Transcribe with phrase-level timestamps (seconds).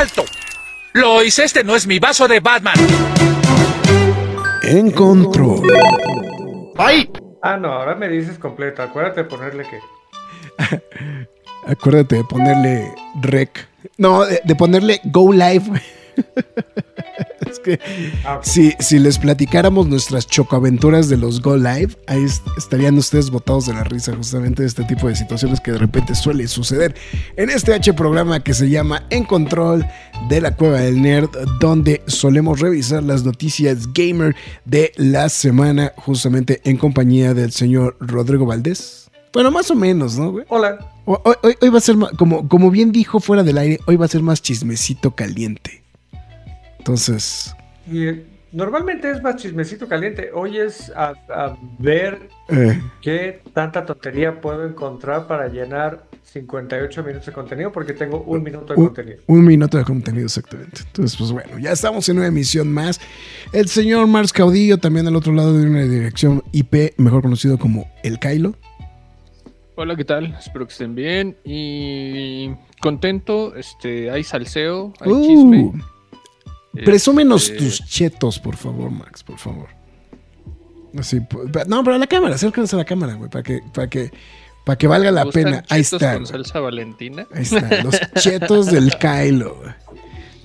[0.00, 0.24] ¡Alto!
[0.94, 2.74] Lois, este no es mi vaso de Batman.
[4.62, 5.70] En control.
[6.78, 7.10] ¡Ay!
[7.42, 8.82] Ah, no, ahora me dices completo.
[8.82, 10.80] Acuérdate de ponerle que.
[11.66, 13.68] Acuérdate de ponerle rec.
[13.98, 15.64] No, de, ponerle go live.
[17.50, 17.80] es que
[18.24, 22.24] ah, si, si, les platicáramos nuestras chocoaventuras de los Go Live, ahí
[22.56, 26.14] estarían ustedes botados de la risa justamente de este tipo de situaciones que de repente
[26.14, 26.94] suele suceder
[27.36, 29.86] en este H programa que se llama En Control
[30.28, 36.60] de la Cueva del Nerd, donde solemos revisar las noticias gamer de la semana justamente
[36.64, 39.10] en compañía del señor Rodrigo Valdés.
[39.32, 40.44] Bueno, más o menos, ¿no, güey?
[40.48, 40.78] Hola.
[41.04, 44.22] Hoy, va a ser, como, como bien dijo fuera del aire, hoy va a ser
[44.22, 45.79] más chismecito caliente.
[46.80, 47.54] Entonces.
[47.86, 50.30] Y, eh, normalmente es más chismecito caliente.
[50.34, 51.14] Hoy es a,
[51.78, 52.80] ver eh.
[53.02, 58.72] qué tanta tontería puedo encontrar para llenar 58 minutos de contenido, porque tengo un minuto
[58.72, 59.18] de contenido.
[59.26, 60.80] Un minuto de contenido, exactamente.
[60.86, 62.98] Entonces, pues bueno, ya estamos en una emisión más.
[63.52, 67.90] El señor Mars Caudillo, también al otro lado de una dirección IP, mejor conocido como
[68.02, 68.54] El Kailo.
[69.74, 70.34] Hola, ¿qué tal?
[70.38, 73.54] Espero que estén bien y contento.
[73.54, 75.26] Este, hay salseo, hay uh.
[75.26, 75.72] chisme.
[76.72, 79.68] Presúmenos este, tus chetos, por favor, Max, por favor.
[80.98, 81.20] Así,
[81.66, 84.10] no, pero a la cámara, acérquense a la cámara, güey, para que, para que,
[84.64, 85.64] para que valga la pena.
[85.68, 86.14] Ahí está.
[86.14, 87.26] con salsa valentina?
[87.32, 89.56] Ahí está, los chetos del Kylo.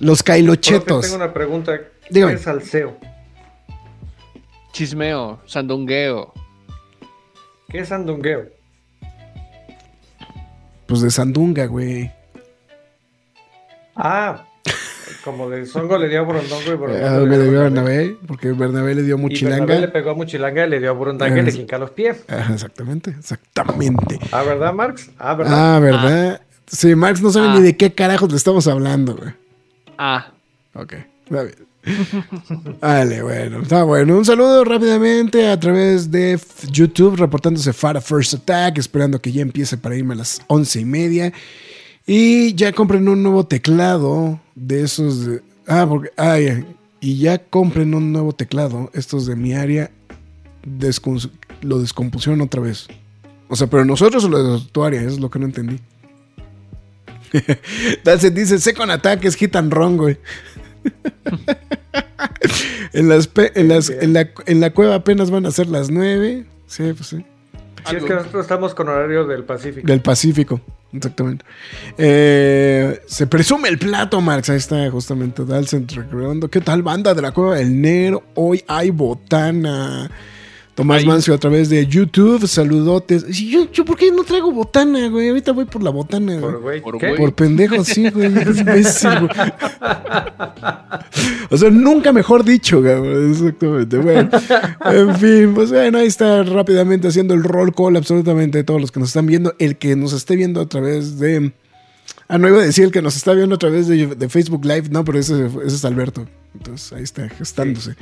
[0.00, 1.02] Los Kylo chetos.
[1.02, 1.78] Tengo una pregunta.
[2.12, 2.96] ¿Qué es salseo?
[4.72, 6.32] Chismeo, sandungueo.
[7.68, 8.48] ¿Qué es sandungueo?
[10.86, 12.12] Pues de sandunga, güey.
[13.96, 14.44] Ah,
[15.26, 18.94] como de Songo le dio a Burundongo y Burundongo le dio a Bernabé, porque Bernabé
[18.94, 19.56] le dio a Muchilanga.
[19.56, 21.90] Y Bernabé le pegó a Muchilanga y le dio a Burundanga y le quinca los
[21.90, 22.24] pies.
[22.28, 24.20] exactamente, exactamente.
[24.30, 25.10] Ah, ¿verdad, Marx?
[25.18, 25.74] Ah, ¿verdad?
[25.76, 26.40] Ah, ¿verdad?
[26.68, 27.60] Sí, Marx no sabe ni ah.
[27.60, 29.32] de qué carajos le estamos hablando, güey.
[29.98, 30.30] Ah.
[30.74, 30.94] Ok,
[31.24, 31.66] está bien.
[32.80, 34.16] Vale, bueno, está bueno.
[34.16, 36.38] Un saludo rápidamente a través de
[36.70, 40.84] YouTube, reportándose Fara First Attack, esperando que ya empiece para irme a las once y
[40.84, 41.32] media.
[42.06, 45.42] Y ya compren un nuevo teclado de esos de...
[45.68, 46.10] Ah, porque...
[46.16, 46.38] Ah,
[47.00, 48.90] Y ya compren un nuevo teclado.
[48.94, 49.90] Estos de mi área
[51.62, 52.88] lo descompusieron otra vez.
[53.48, 55.78] O sea, pero nosotros o lo de tu área, es lo que no entendí.
[58.18, 60.18] se dice Second Attack es hit and run, güey.
[62.92, 66.46] en, las, en, las, en, la, en la cueva apenas van a ser las nueve.
[66.66, 67.24] Sí, pues sí.
[67.88, 69.86] Sí, es que nosotros estamos con horario del Pacífico.
[69.86, 70.60] Del Pacífico,
[70.92, 71.44] exactamente.
[71.98, 74.50] Eh, se presume el plato, Marx.
[74.50, 76.48] Ahí está justamente Dalcent recordando.
[76.48, 78.24] ¿Qué tal, banda de la Cueva del Nero?
[78.34, 80.10] Hoy hay botana.
[80.76, 83.26] Tomás Mancio a través de YouTube, saludotes.
[83.28, 85.30] Yo, yo, ¿por qué no traigo botana, güey?
[85.30, 86.82] Ahorita voy por la botana, ¿Por, güey?
[86.82, 88.30] ¿Por, pendejo, sí, güey.
[91.50, 93.30] o sea, nunca mejor dicho, güey.
[93.30, 93.96] Exactamente.
[93.96, 94.28] Bueno,
[94.84, 98.92] en fin, pues bueno, ahí está rápidamente haciendo el roll call absolutamente de todos los
[98.92, 99.54] que nos están viendo.
[99.58, 101.54] El que nos esté viendo a través de.
[102.28, 104.90] Ah, no iba a decir el que nos está viendo a través de, Facebook Live,
[104.90, 106.26] no, pero ese, ese, es Alberto.
[106.54, 107.96] Entonces ahí está gestándose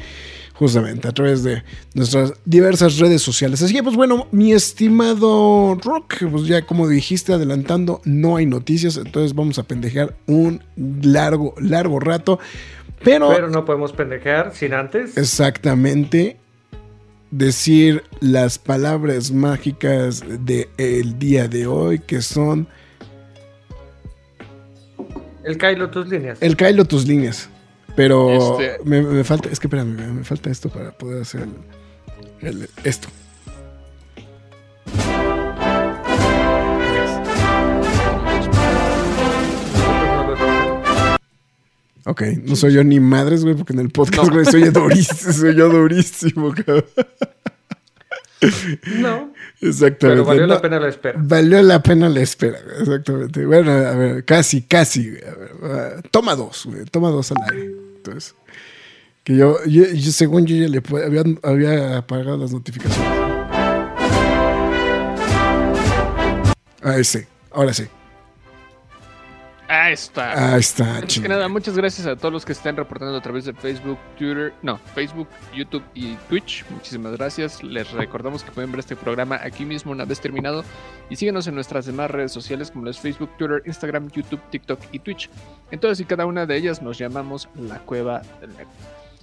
[0.54, 1.62] justamente a través de
[1.94, 3.60] nuestras diversas redes sociales.
[3.60, 8.96] Así que, pues bueno, mi estimado Rock, pues ya como dijiste, adelantando, no hay noticias,
[8.96, 10.62] entonces vamos a pendejear un
[11.02, 12.38] largo, largo rato.
[13.02, 15.16] Pero, pero no podemos pendejear sin antes.
[15.16, 16.38] Exactamente.
[17.30, 22.68] Decir las palabras mágicas del día de hoy, que son.
[25.42, 26.38] El Kylo, tus líneas.
[26.40, 27.50] El Kylo, tus líneas.
[27.96, 31.46] Pero este- me, falta, es que espérame, me falta esto para poder hacer
[32.82, 33.08] esto.
[42.06, 45.54] Ok, no soy yo ni madres, güey, porque en el podcast, güey, soy durísimo, soy
[45.56, 46.84] yo durísimo, cabrón.
[48.98, 49.32] No.
[49.64, 50.22] Exactamente.
[50.22, 51.18] Pero valió la pena la espera.
[51.22, 53.46] Valió la pena la espera, exactamente.
[53.46, 55.14] Bueno, a ver, casi, casi.
[56.10, 56.84] toma dos, güey.
[56.84, 57.74] Toma dos al aire.
[57.96, 58.34] Entonces,
[59.22, 59.56] que yo,
[60.12, 63.08] según yo ya le había, había apagado las notificaciones.
[66.82, 67.26] Ah, ese.
[67.50, 67.84] Ahora sí.
[69.74, 70.54] Ahí está.
[70.54, 73.44] Ahí está, Antes que nada, muchas gracias a todos los que estén reportando a través
[73.44, 76.64] de Facebook, Twitter, no, Facebook, YouTube y Twitch.
[76.70, 77.60] Muchísimas gracias.
[77.64, 80.64] Les recordamos que pueden ver este programa aquí mismo una vez terminado
[81.10, 85.00] y síguenos en nuestras demás redes sociales como las Facebook, Twitter, Instagram, YouTube, TikTok y
[85.00, 85.28] Twitch.
[85.72, 88.68] En todas y cada una de ellas nos llamamos La Cueva del Nerd.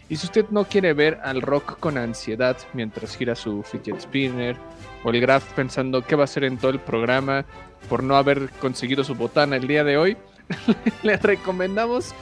[0.09, 4.57] Y si usted no quiere ver al rock con ansiedad mientras gira su fidget spinner
[5.05, 7.45] o el graph pensando qué va a hacer en todo el programa
[7.87, 10.17] por no haber conseguido su botana el día de hoy,
[11.03, 12.13] les recomendamos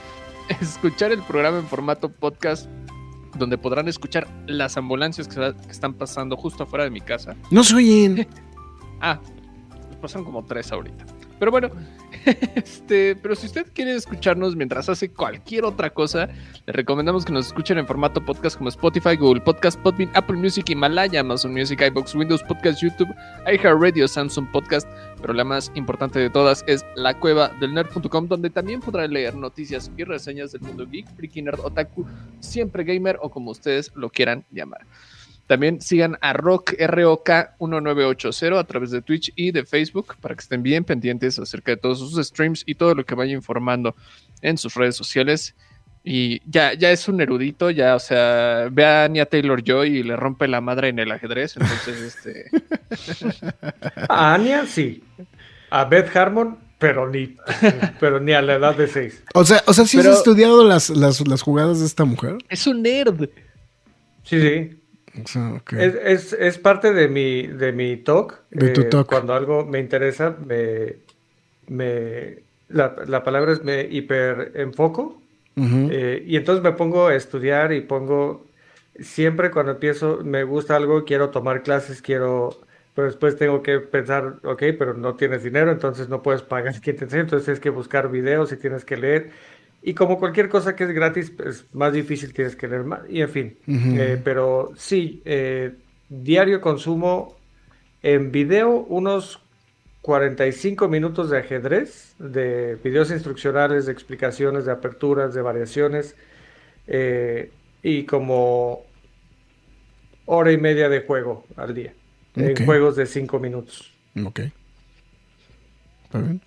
[0.60, 2.68] escuchar el programa en formato podcast
[3.38, 7.36] donde podrán escuchar las ambulancias que, están pasando justo afuera de mi casa.
[7.50, 8.26] No se oyen.
[9.02, 9.18] Ah,
[10.02, 11.06] pasaron como tres ahorita.
[11.40, 11.70] Pero bueno,
[12.54, 16.28] este, pero si usted quiere escucharnos mientras hace cualquier otra cosa,
[16.66, 20.68] le recomendamos que nos escuchen en formato podcast como Spotify, Google Podcast, Podbean, Apple Music,
[20.68, 23.08] Himalaya, Amazon Music, iBox, Windows Podcast, YouTube,
[23.50, 24.86] iHeartRadio, Samsung Podcast,
[25.22, 29.34] pero la más importante de todas es la cueva del nerd.com, donde también podrá leer
[29.34, 32.06] noticias y reseñas del mundo geek, freaky, nerd, otaku,
[32.40, 34.86] siempre gamer o como ustedes lo quieran llamar.
[35.50, 40.42] También sigan a Rock ROK 1980 a través de Twitch y de Facebook para que
[40.42, 43.96] estén bien pendientes acerca de todos sus streams y todo lo que vaya informando
[44.42, 45.56] en sus redes sociales.
[46.04, 50.02] Y ya, ya es un erudito, ya, o sea, ve a Anya Taylor Joy y
[50.04, 51.56] le rompe la madre en el ajedrez.
[51.56, 52.48] Entonces, este.
[54.08, 55.02] A Anya, sí.
[55.70, 57.36] A Beth Harmon, pero ni,
[57.98, 59.24] pero ni a la edad de 6.
[59.34, 62.38] O sea, o sea, ¿sí Pero- has estudiado las, las, las jugadas de esta mujer?
[62.48, 63.28] Es un nerd.
[64.22, 64.79] Sí, sí.
[65.18, 65.72] O sea, ok.
[65.72, 68.42] Es, es, es parte de mi, de mi talk.
[68.50, 69.08] De tu talk.
[69.08, 70.96] Cuando algo me interesa, me,
[71.68, 75.20] me la, la palabra es me hiper enfoco.
[75.56, 75.90] Ujú.
[75.92, 78.46] Eh, y entonces me pongo a estudiar y pongo,
[79.00, 82.50] siempre cuando empiezo, me gusta algo, quiero tomar clases, quiero,
[82.94, 86.96] pero después tengo que pensar, ok, pero no tienes dinero, entonces no puedes pagar quien
[86.96, 89.30] te enseñe, entonces tienes que buscar videos y tienes que leer.
[89.82, 93.22] Y como cualquier cosa que es gratis, es más difícil, tienes que leer más, y
[93.22, 93.58] en fin.
[93.66, 95.74] Eh, pero sí, eh,
[96.08, 97.36] diario consumo
[98.02, 99.40] en video unos
[100.02, 106.14] 45 minutos de ajedrez, de videos instruccionales, de explicaciones, de aperturas, de variaciones,
[106.86, 107.50] eh,
[107.82, 108.84] y como
[110.26, 111.94] hora y media de juego al día,
[112.36, 113.92] en juegos de 5 minutos.
[114.24, 114.40] Ok.
[116.04, 116.40] Está bien.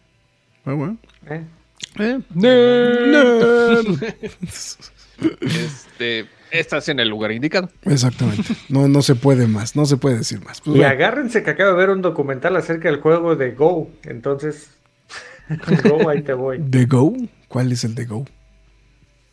[0.65, 0.97] Ah, bueno.
[1.29, 1.43] ¿eh?
[1.99, 2.19] Eh.
[5.41, 7.69] Este, estás en el lugar indicado.
[7.83, 8.43] Exactamente.
[8.69, 9.75] No, no se puede más.
[9.75, 10.59] No se puede decir más.
[10.61, 10.87] Pues Y bueno.
[10.93, 14.69] agárrense que acabo de ver un documental acerca del juego de Go, entonces,
[15.83, 16.59] Go, ahí te voy.
[16.59, 17.13] ¿The Go?
[17.47, 18.25] ¿Cuál es el de Go?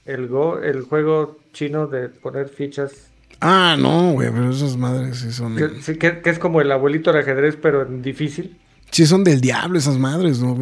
[0.05, 3.07] El Go, el juego chino de poner fichas
[3.41, 5.57] Ah, no, güey, pero esas madres sí son.
[5.57, 8.59] Que, sí, que- que es como el abuelito del ajedrez, pero en difícil.
[8.91, 10.55] Sí son del diablo esas madres, ¿no?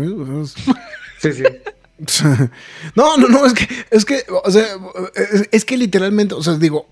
[0.46, 1.43] Sí, sí.
[2.94, 4.64] No, no, no, es que, es que, o sea,
[5.50, 6.86] es, que literalmente, o sea, digo,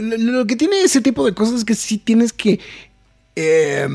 [0.00, 2.60] lo, que tiene ese tipo de cosas es que sí tienes que
[3.36, 3.88] eh,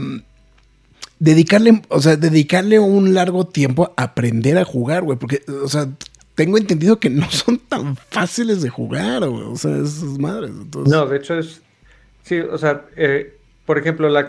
[1.20, 5.90] dedicarle, o sea, dedicarle un largo tiempo a aprender a jugar, güey, porque, o sea,
[6.36, 10.52] tengo entendido que no son tan fáciles de jugar, güey, o sea, esas madres.
[10.52, 11.62] Entonces, No, de hecho es.
[12.24, 14.28] Sí, o sea, eh, por ejemplo, la,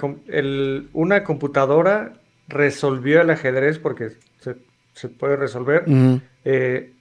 [0.92, 4.12] una computadora resolvió el ajedrez porque
[4.96, 5.84] se, puede resolver
[6.44, 6.92] eh,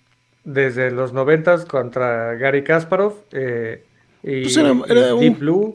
[0.44, 3.84] desde los noventas contra Gary Kasparov eh,
[4.22, 5.74] y, Pues era- era y un- Deep Blue.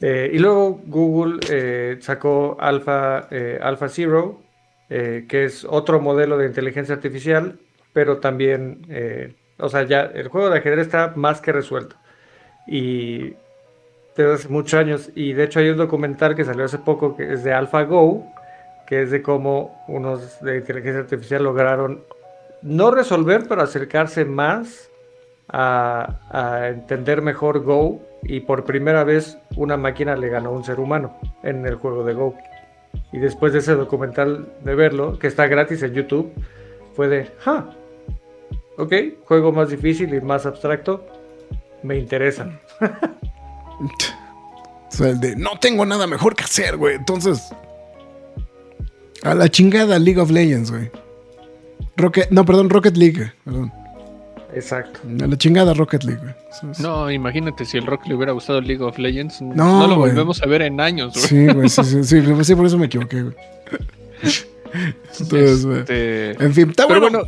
[0.00, 3.28] Eh, y luego Google sacó Alpha,
[3.62, 4.40] Alpha Zero,
[4.88, 7.58] que es otro modelo de inteligencia artificial,
[7.92, 8.86] pero también,
[9.58, 11.96] o sea, ya el juego de ajedrez está más que resuelto.
[12.66, 13.34] Y
[14.16, 17.32] desde hace muchos años, y de hecho hay un documental que salió hace poco que
[17.32, 18.26] es de AlphaGo,
[18.86, 22.04] que es de cómo unos de inteligencia artificial lograron
[22.62, 24.90] no resolver, pero acercarse más
[25.48, 30.80] a, entender mejor Go y por primera vez una máquina le ganó a un ser
[30.80, 32.34] humano en el juego de Go.
[33.12, 36.32] Y después de ese documental de verlo, que está gratis en YouTube,
[36.94, 37.70] fue de, ja,
[38.78, 38.92] ok,
[39.24, 41.04] juego más difícil y más abstracto,
[41.82, 42.48] me interesa.
[45.00, 46.94] O el de no tengo nada mejor que hacer, güey.
[46.94, 47.52] Entonces,
[49.24, 50.90] a la chingada League of Legends, güey.
[51.96, 53.72] Rocket, no, perdón, Rocket League, perdón.
[54.54, 55.00] Exacto.
[55.22, 56.34] A la chingada Rocket League, güey.
[56.70, 59.40] Es- No, imagínate si el rock le hubiera gustado League of Legends.
[59.42, 60.10] No, No, lo güey.
[60.10, 61.26] volvemos a ver en años, güey.
[61.26, 63.34] Sí, güey, sí, sí, sí, sí, por eso me equivoqué, güey.
[65.20, 65.78] Entonces, güey.
[65.80, 67.22] Este, En fin, está Pero bueno.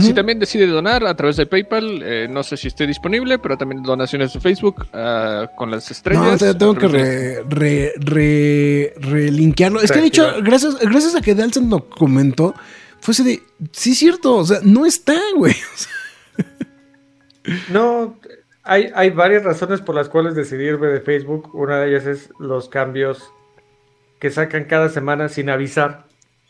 [0.00, 3.58] Si también decide donar a través de PayPal, eh, no sé si esté disponible, pero
[3.58, 6.24] también donaciones de Facebook ah, con las estrellas.
[6.24, 9.80] No, te- tengo que re, re, re, relinkearlo.
[9.80, 12.54] Es que de hecho, gracias, gracias a que Dalton nos comentó,
[13.00, 15.54] fuese de, sí es cierto, o sea, no está, güey.
[17.70, 18.18] No,
[18.62, 21.54] hay, hay varias razones por las cuales decidí irme de Facebook.
[21.54, 23.32] Una de ellas es los cambios
[24.20, 26.04] que sacan cada semana sin avisar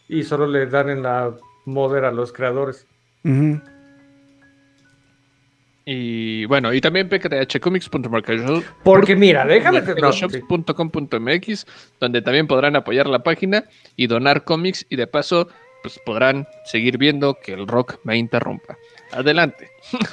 [0.09, 1.35] y solo le dan en la
[1.65, 2.87] moder a los creadores.
[5.85, 9.83] Y bueno, y también pkthcomics.marketshop Porque mira, déjame...
[12.01, 13.65] donde también podrán apoyar la página
[13.97, 15.49] y donar cómics y de paso
[15.83, 18.77] pues podrán seguir viendo que el rock me interrumpa.
[19.13, 19.71] Adelante.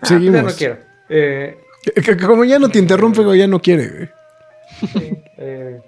[0.00, 0.34] Ah, Seguimos.
[0.34, 0.78] ya no quiero.
[1.10, 1.58] Eh,
[1.94, 4.10] que como ya no te interrumpe, güey, ya no quiere,
[5.36, 5.80] eh,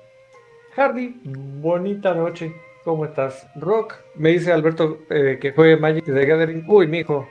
[0.76, 2.54] Hardy, bonita noche.
[2.85, 3.47] ¿Cómo estás?
[3.57, 6.64] Rock, me dice Alberto eh, que juegue Magic the Gathering.
[6.69, 7.26] Uy, mijo,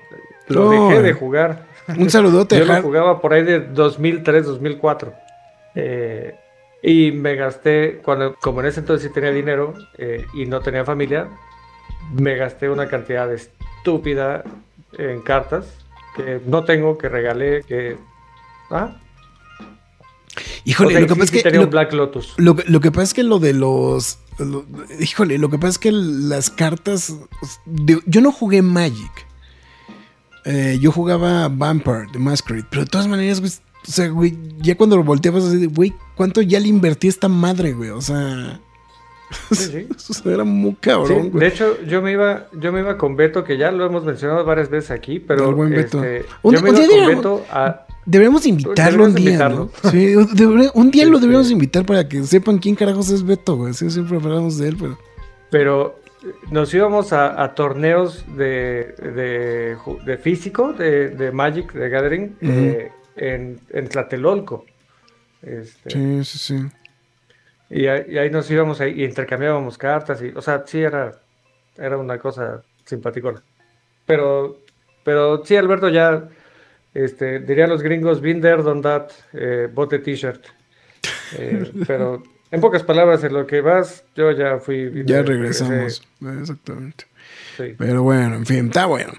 [0.47, 1.67] lo No, dejé de jugar.
[1.95, 5.13] Un saludote, Yo lo jugaba por ahí de 2003, 2004.
[5.75, 6.35] Eh,
[6.81, 10.83] y me gasté, cuando, como en ese entonces sí tenía dinero eh, y no tenía
[10.83, 11.27] familia,
[12.13, 14.43] me gasté una cantidad estúpida
[14.97, 15.77] en cartas
[16.15, 17.95] que no tengo, que regalé, que...
[18.71, 18.97] Ah,
[20.65, 21.51] Híjole, o sea, lo que sí- pasa es que.
[21.59, 22.33] Lo, Black Lotus.
[22.37, 24.17] lo lo que pasa es que lo de los.
[24.39, 24.65] Lo-
[24.99, 27.13] híjole, lo que pasa es que las cartas.
[27.65, 29.11] de- yo no jugué Magic.
[30.45, 32.65] Eh, yo jugaba Vampire de Masquerade.
[32.69, 33.51] Pero de todas maneras, güey.
[33.87, 37.09] O sea, güey, ya cuando lo volteabas así de, güey, ¿cuánto ya le invertí a
[37.09, 37.89] esta madre, güey?
[37.91, 38.59] O sea.
[39.51, 39.87] Sí,
[40.25, 41.47] era muy Sí, cabrón, de güey.
[41.47, 44.69] hecho, yo me iba, yo me iba con Beto, que ya lo hemos mencionado varias
[44.69, 46.03] veces aquí, pero El buen Beto.
[46.03, 49.69] este, Un- yo me iba con Beto a Deberíamos invitarlo un día, invitarlo.
[49.83, 49.89] ¿no?
[49.91, 53.73] Sí, un día lo Este- deberíamos invitar para que sepan quién carajos es Beto, güey.
[53.73, 54.97] Sí, siempre hablamos de él, pero.
[55.49, 55.99] pero
[56.51, 62.91] nos íbamos a, a torneos de, de, de físico, de, de Magic, de Gathering, eh,
[63.15, 64.65] en, en Tlatelolco.
[65.41, 66.65] Este, Sí, sí, sí.
[67.69, 71.19] y, ahí, y ahí nos íbamos ahí, y intercambiábamos cartas, y, o sea, sí era,
[71.77, 73.41] era una cosa simpaticona.
[74.05, 74.61] Pero,
[75.03, 76.27] pero sí, Alberto, ya,
[76.93, 80.45] este, dirían los gringos, been there, done that, eh, bote t-shirt.
[81.35, 82.21] Eh, pero,
[82.51, 85.03] en pocas palabras, en lo que vas, yo ya fui.
[85.03, 86.03] Ya regresé, regresamos.
[86.39, 87.05] Exactamente.
[87.57, 87.73] sí.
[87.75, 89.13] Pero bueno, en fin, está bueno.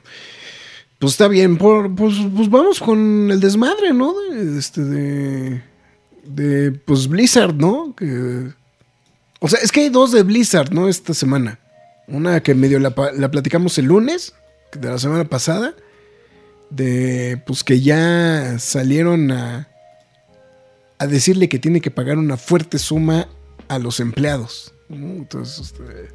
[1.00, 4.14] Pues está bien, por, pues, pues vamos con el desmadre, ¿no?
[4.30, 5.62] De, este, de,
[6.24, 7.94] de, pues Blizzard, ¿no?
[7.96, 8.50] Que,
[9.40, 10.88] o sea, es que hay dos de Blizzard, ¿no?
[10.88, 11.58] Esta semana.
[12.06, 14.34] Una que medio la, la platicamos el lunes,
[14.72, 15.74] de la semana pasada,
[16.74, 19.68] de, pues que ya salieron a,
[20.98, 23.28] a decirle que tiene que pagar una fuerte suma
[23.68, 24.74] a los empleados.
[24.90, 26.08] Entonces, este,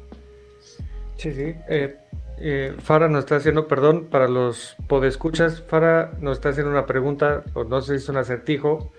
[1.20, 1.54] Sí, sí.
[1.68, 1.96] Eh,
[2.38, 7.44] eh, Fara nos está haciendo, perdón, para los podescuchas, Fara nos está haciendo una pregunta,
[7.52, 8.90] o no si es un acertijo,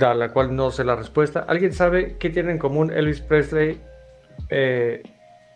[0.00, 1.44] a la cual no sé la respuesta.
[1.46, 3.80] ¿Alguien sabe qué tienen en común Elvis Presley,
[4.50, 5.04] eh,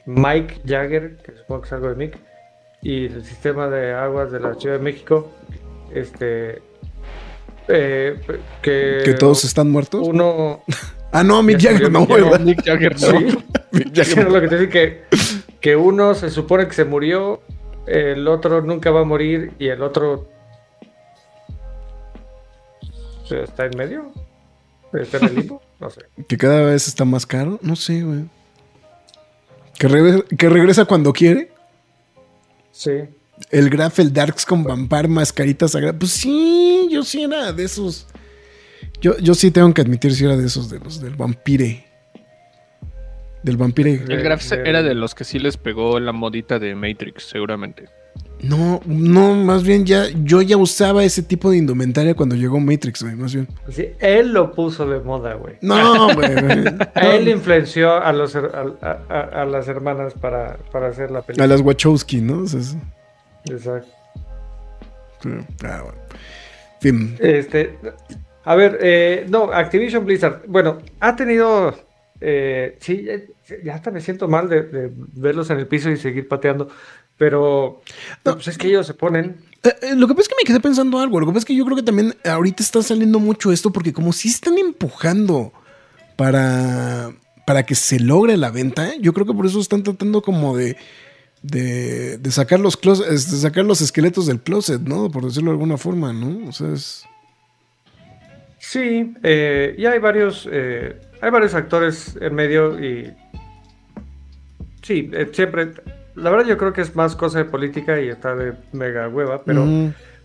[0.07, 2.19] Mike Jagger, que supongo que es algo de Mick,
[2.83, 5.31] y el sistema de aguas de la Ciudad de México?
[5.93, 6.63] Este.
[7.69, 8.21] eh,
[8.63, 10.07] que, que todos están muertos.
[10.07, 10.63] Uno.
[11.13, 12.93] Ah, no, Mick Jagger salió no, Mick Jagger.
[12.93, 13.19] no.
[13.19, 13.39] Sí.
[13.73, 14.31] Mick Jagger.
[14.31, 15.03] lo que te dice que,
[15.61, 17.41] que uno se supone que se murió,
[17.89, 20.29] el otro nunca va a morir y el otro
[23.29, 24.13] está en medio.
[24.93, 26.03] Está en el limbo, no sé.
[26.29, 27.59] Que cada vez está más caro.
[27.63, 28.25] No sé, güey.
[29.79, 31.51] Que regresa cuando quiere.
[32.81, 32.93] Sí.
[33.51, 35.99] El Graf, el Darks con Vampire, mascarita sagrada.
[35.99, 38.07] Pues sí, yo sí era de esos.
[39.03, 41.85] Yo, yo sí tengo que admitir, si era de esos, de los del Vampire.
[43.43, 44.03] Del Vampire.
[44.09, 47.91] El Graf era de los que sí les pegó la modita de Matrix, seguramente.
[48.43, 50.05] No, no, más bien ya.
[50.25, 53.47] Yo ya usaba ese tipo de indumentaria cuando llegó Matrix, güey, más bien.
[53.69, 55.57] Sí, él lo puso de moda, güey.
[55.61, 56.31] No, güey.
[56.95, 58.41] Él influenció a, los, a,
[58.81, 61.47] a- a las hermanas para, para hacer la A película.
[61.49, 62.45] las Wachowski, ¿no?
[62.45, 62.77] O sea, es-
[63.51, 63.89] Exacto.
[65.23, 65.31] sí.
[65.65, 65.99] Ah, bueno.
[66.81, 67.17] Fin.
[67.21, 67.79] Este,
[68.45, 71.75] a ver, eh, no, Activision Blizzard, bueno, ha tenido,
[72.23, 75.99] eh, sí, ya, ya hasta me siento mal de, de verlos en el piso y
[75.99, 76.69] seguir pateando,
[77.21, 77.83] pero
[78.25, 80.47] no, pues es que ellos se ponen, Eh, eh, lo que pasa es que me
[80.47, 81.21] quedé pensando algo.
[81.21, 83.93] Lo que pasa es que yo creo que también ahorita está saliendo mucho esto porque
[83.93, 85.53] como si están empujando
[86.17, 87.13] para,
[87.47, 88.97] para que se logre la venta, ¿eh?
[89.03, 90.79] yo creo que por eso están tratando como de,
[91.43, 95.11] de, de sacar los closet- de sacar los esqueletos del closet, ¿no?
[95.11, 96.49] Por decirlo de alguna forma, ¿no?
[96.49, 97.05] O sea, es...
[98.59, 103.13] sí, eh, y hay varios, eh, hay varios actores en medio y
[104.81, 105.73] sí, eh, siempre,
[106.15, 109.43] la verdad yo creo que es más cosa de política y está de mega hueva,
[109.45, 109.67] pero...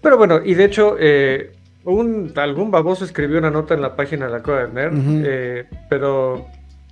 [0.05, 1.51] Pero bueno, y de hecho, eh,
[1.83, 4.93] un, algún baboso escribió una nota en la página de la Cueva del Nerd,
[5.25, 6.45] eh, pero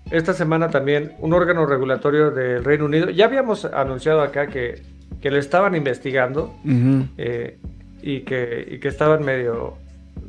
[0.09, 4.81] esta semana también un órgano regulatorio del Reino Unido, ya habíamos anunciado acá que,
[5.21, 6.55] que lo estaban investigando
[7.17, 7.59] eh,
[8.01, 9.75] y, que, y que estaban medio,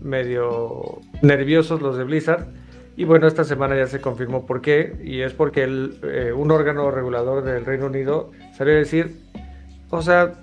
[0.03, 2.45] medio nerviosos los de Blizzard.
[2.97, 6.51] Y bueno, esta semana ya se confirmó por qué, y es porque el, eh, un
[6.53, 9.17] órgano regulador del Reino Unido salió a decir,
[9.91, 10.35] o sea,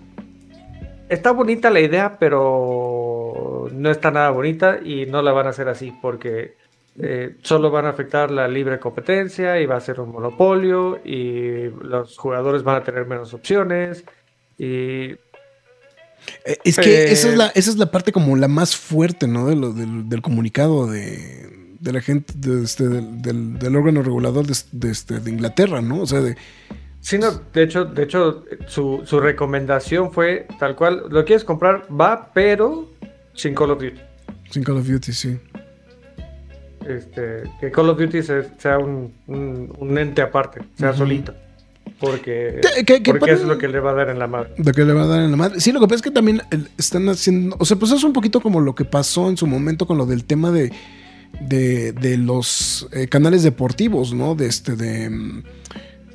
[1.08, 5.70] está bonita la idea, pero no está nada bonita y no la van a hacer
[5.70, 6.56] así, porque
[7.00, 11.70] eh, solo van a afectar la libre competencia y va a ser un monopolio y
[11.84, 14.04] los jugadores van a tener menos opciones
[14.58, 15.16] y
[16.46, 19.28] Eh, Es que Eh, esa, es la, esa es la parte como la más fuerte,
[19.28, 19.48] ¿no?
[19.48, 21.50] De lo- del, del comunicado de,
[21.82, 25.82] de la gente, de este, del, del- del órgano regulador de, de este, de Inglaterra,
[25.82, 26.02] ¿no?
[26.02, 26.38] O sea, de,
[27.00, 31.88] Sí, no, de hecho, de hecho su, su recomendación fue tal cual, lo quieres comprar,
[31.90, 32.92] va, pero
[33.34, 34.00] sin Call of Duty.
[34.52, 35.40] sin Call of Duty, sí.
[36.88, 41.34] Este, que Call of Duty se- sea un, un- un ente aparte, sea solito.
[42.00, 44.18] Porque, Que- que- que porque para- eso es lo que le va a dar en
[44.18, 44.52] la madre.
[44.58, 45.60] De que le va a dar en la madre.
[45.60, 47.56] Sí, lo que pasa es que también el- están haciendo.
[47.60, 50.06] O sea, pues es un poquito como lo que pasó en su momento con lo
[50.08, 50.72] del tema de.
[51.40, 54.36] De, de los eh, canales deportivos, ¿no?
[54.36, 55.06] De este, de.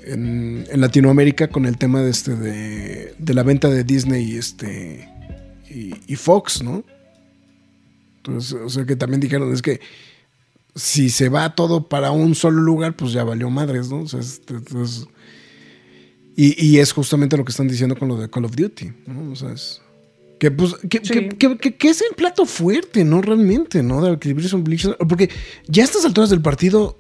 [0.04, 5.08] En, Latinoamérica con el tema de este, de, de la venta de Disney y este.
[5.68, 6.84] Y, Fox, ¿no?
[8.18, 9.80] Entonces, o sea, que también dijeron, es que
[10.74, 14.02] si se va todo para un solo lugar, pues ya valió madres, ¿no?
[14.02, 15.06] O sea, este, entonces.
[16.36, 19.32] Y, y es justamente lo que están diciendo con lo de Call of Duty, ¿no?
[19.32, 19.82] O sea, es.
[20.38, 21.28] Que, pues, que, Sí.
[21.30, 23.22] que- que- es el plato fuerte, ¿no?
[23.22, 24.02] Realmente, ¿no?
[24.04, 24.96] De Activision Blizzard.
[25.08, 25.30] Porque
[25.66, 26.98] ya a estas alturas del partido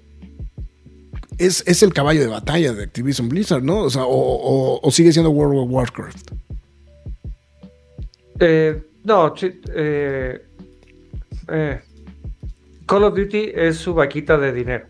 [1.36, 3.80] es, es el caballo de batalla de Activision Blizzard, ¿no?
[3.80, 6.30] O sea, o, o- o sigue siendo World of Warcraft.
[8.40, 10.40] Eh, no, eh,
[11.48, 11.80] eh,
[12.86, 14.86] Call of Duty es su vaquita de dinero.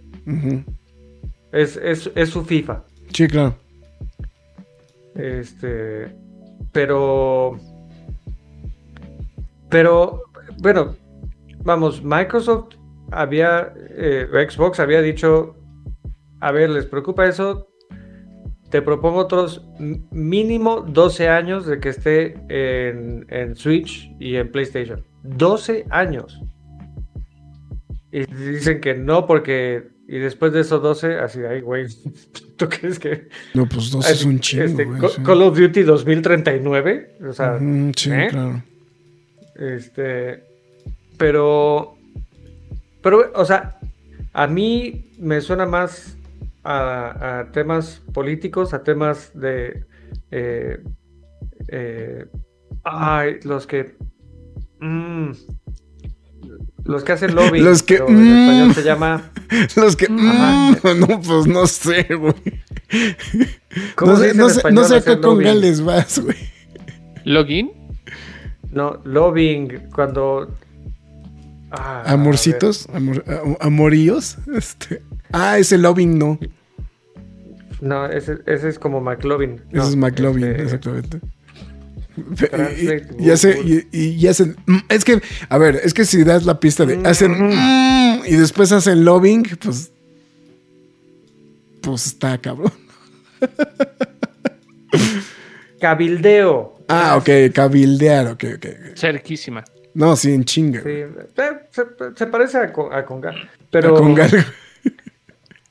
[1.53, 2.85] Es, es, es su FIFA.
[3.13, 3.57] Sí, claro.
[5.15, 6.09] Este,
[6.73, 7.59] pero,
[9.71, 10.23] pero,
[10.59, 10.97] bueno,
[11.65, 12.77] vamos, Microsoft
[13.11, 15.57] había, eh, Xbox había dicho,
[16.41, 17.69] a ver, ¿les preocupa eso?
[18.71, 25.05] Te propongo otros mínimo 12 años de que esté en, en Switch y en PlayStation.
[25.23, 26.41] 12 años.
[28.11, 29.95] Y dicen que no porque...
[30.09, 31.87] Y después de esos 12, así, ay, güey,
[32.57, 35.23] ¿tú crees que No, pues dos es un chingo, este, güey, sí.
[35.23, 37.19] Call of Duty 2039.
[37.29, 38.29] O sea, Ujú, sí, ¿eh?
[38.31, 38.63] claro.
[39.59, 40.45] Este.
[41.19, 41.97] Pero.
[43.03, 43.79] Pero, o sea,
[44.33, 46.17] a mí me suena más
[46.65, 49.85] a, a temas políticos, a temas de.
[50.31, 50.83] eh,
[51.69, 52.27] eh,
[52.85, 53.97] ay, los que.
[54.81, 55.31] mm,
[56.85, 57.61] los que hacen lobby.
[57.61, 58.39] Los que, pero en mm.
[58.39, 59.31] español se llama.
[59.77, 60.07] Los que.
[60.07, 60.71] Ajá.
[60.73, 62.35] mm, no, pues no sé, güey.
[63.97, 65.55] ¿Cómo No se sé, dice no en sé, español no sé acá con lobbying?
[65.55, 66.37] Gales vas, güey.
[67.25, 67.73] ¿Login?
[68.77, 70.55] No, lobbying, cuando.
[71.71, 72.03] Ah.
[72.07, 74.37] Amorcitos, amor- am- amoríos.
[74.55, 75.03] Este.
[75.33, 76.39] Ah, ese loving no.
[77.81, 79.61] No, ese, ese es como McLovin.
[79.73, 81.21] Ese es McLovin, este, exactamente.
[83.19, 83.61] Y, y hace,
[83.93, 84.57] y, y hacen.
[84.67, 87.01] mm, Es que, a ver, es que si das la pista de.
[87.07, 87.33] Hacen.
[87.33, 89.91] mm, y después hacen loving, pues.
[91.83, 92.73] Pues está cabrón.
[95.81, 96.76] Cabildeo.
[96.89, 98.67] Ah, ok, cabildear, ok, ok.
[98.97, 99.65] Cerquísima.
[99.95, 100.83] No, sí, en chinga.
[100.83, 101.09] Sí, eh,
[101.71, 103.35] se, se parece a, a Conga.
[103.71, 103.97] Pero.
[103.97, 104.29] A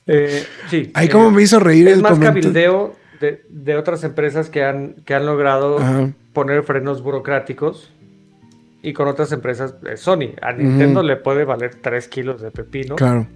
[0.07, 0.91] eh, sí.
[0.93, 2.41] Ay, eh, cómo me hizo reír Es el más comentario.
[2.41, 6.11] cabildeo de, de otras empresas que han, que han logrado Ajá.
[6.33, 7.91] poner frenos burocráticos.
[8.81, 10.33] Y con otras empresas, eh, Sony.
[10.41, 12.95] A Nintendo le puede valer 3 kilos de pepino.
[12.95, 13.27] Claro.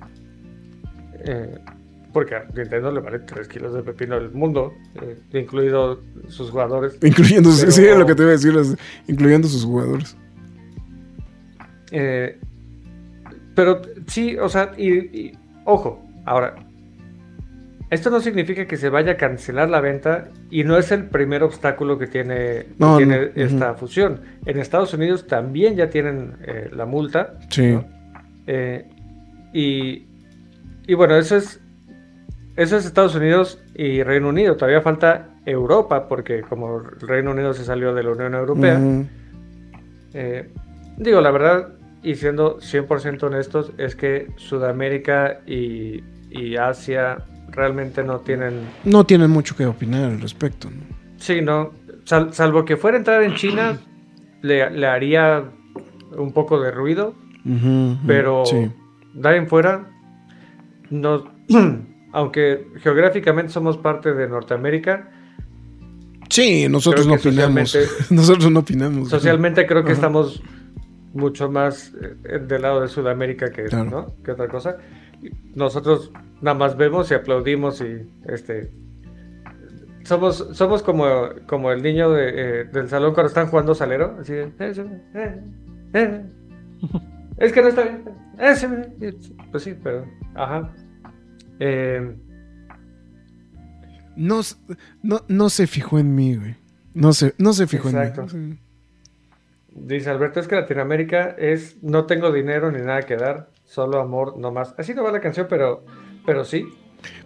[2.20, 6.98] Porque a Nintendo le vale 3 kilos de pepino el mundo, eh, incluido sus jugadores.
[7.02, 8.76] Incluyendo, Pero- sí, lo que te iba a decir, es-
[9.08, 10.18] incluyendo sus jugadores.
[11.92, 12.38] Eh,
[13.56, 15.32] pero sí, o sea, y, y-
[15.64, 16.56] ojo, ahora,
[17.90, 21.42] esto no significa que se vaya a cancelar la venta y no es el primer
[21.44, 24.20] obstáculo que tiene, que tiene no, esta fusión.
[24.46, 27.36] En Estados Unidos también ya tienen eh, la multa.
[27.50, 27.68] Sí.
[27.72, 27.86] ¿no?
[28.46, 28.86] Eh,
[29.54, 30.06] y,
[30.86, 31.62] y bueno, eso es,
[32.62, 34.56] eso es Estados Unidos y Reino Unido.
[34.56, 38.80] Todavía falta Europa, porque como el Reino Unido se salió de la Unión Europea,
[40.14, 40.50] eh,
[40.98, 41.70] digo, la verdad,
[42.04, 47.18] y siendo 100% honestos, es que Sudamérica y, y Asia
[47.52, 48.62] realmente no tienen...
[48.86, 50.70] No tienen mucho que opinar al respecto.
[50.70, 50.82] ¿no?
[51.18, 51.72] Sí, no.
[52.06, 53.78] Sal- salvo que fuera a entrar en China,
[54.42, 55.44] le, le haría
[56.18, 57.14] un poco de ruido,
[58.08, 58.70] pero Sí.
[59.24, 59.88] ahí en fuera,
[60.90, 61.24] no,
[62.12, 65.10] aunque geográficamente somos parte de Norteamérica,
[66.30, 67.72] Sí, nosotros no opinamos.
[67.72, 69.10] socialmente- nosotros no opinamos.
[69.10, 69.96] socialmente creo que Ajá.
[70.02, 70.44] estamos
[71.14, 71.92] mucho más
[72.24, 73.90] eh, del lado de Sudamérica que, Claro.
[73.90, 74.24] ¿no?
[74.24, 74.78] que otra cosa.
[75.56, 78.72] Nosotros nada más vemos y aplaudimos y este
[80.04, 81.06] somos somos como,
[81.48, 82.30] como el niño de,
[82.62, 85.42] eh, del salón cuando están jugando salero, así de, "Eh, eh,
[85.94, 86.22] eh".
[87.38, 88.04] es que no está bien.
[88.38, 88.68] eh, sí,
[89.02, 89.14] eh".
[89.52, 90.72] Pues sí, pero ajá.
[91.60, 92.16] Eh,
[94.16, 94.42] No,
[95.04, 96.56] no, no se fijó en mí, güey.
[96.94, 98.26] No se, no se fijó Exacto.
[98.36, 98.60] en mí.
[99.72, 104.38] Dice Alberto, es que Latinoamérica es no tengo dinero ni nada que dar, solo amor
[104.38, 104.74] nomás.
[104.78, 105.86] Así no va la canción, pero,
[106.26, 106.66] pero sí.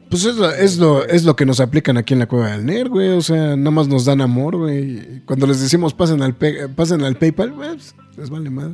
[0.10, 2.66] Pues es lo, es, lo, es lo que nos aplican aquí en la cueva del
[2.66, 3.10] Nerd, güey.
[3.10, 5.22] O sea, nada más nos dan amor, güey.
[5.26, 8.72] Cuando les decimos pasen al, pasen al PayPal, pues, les vale más.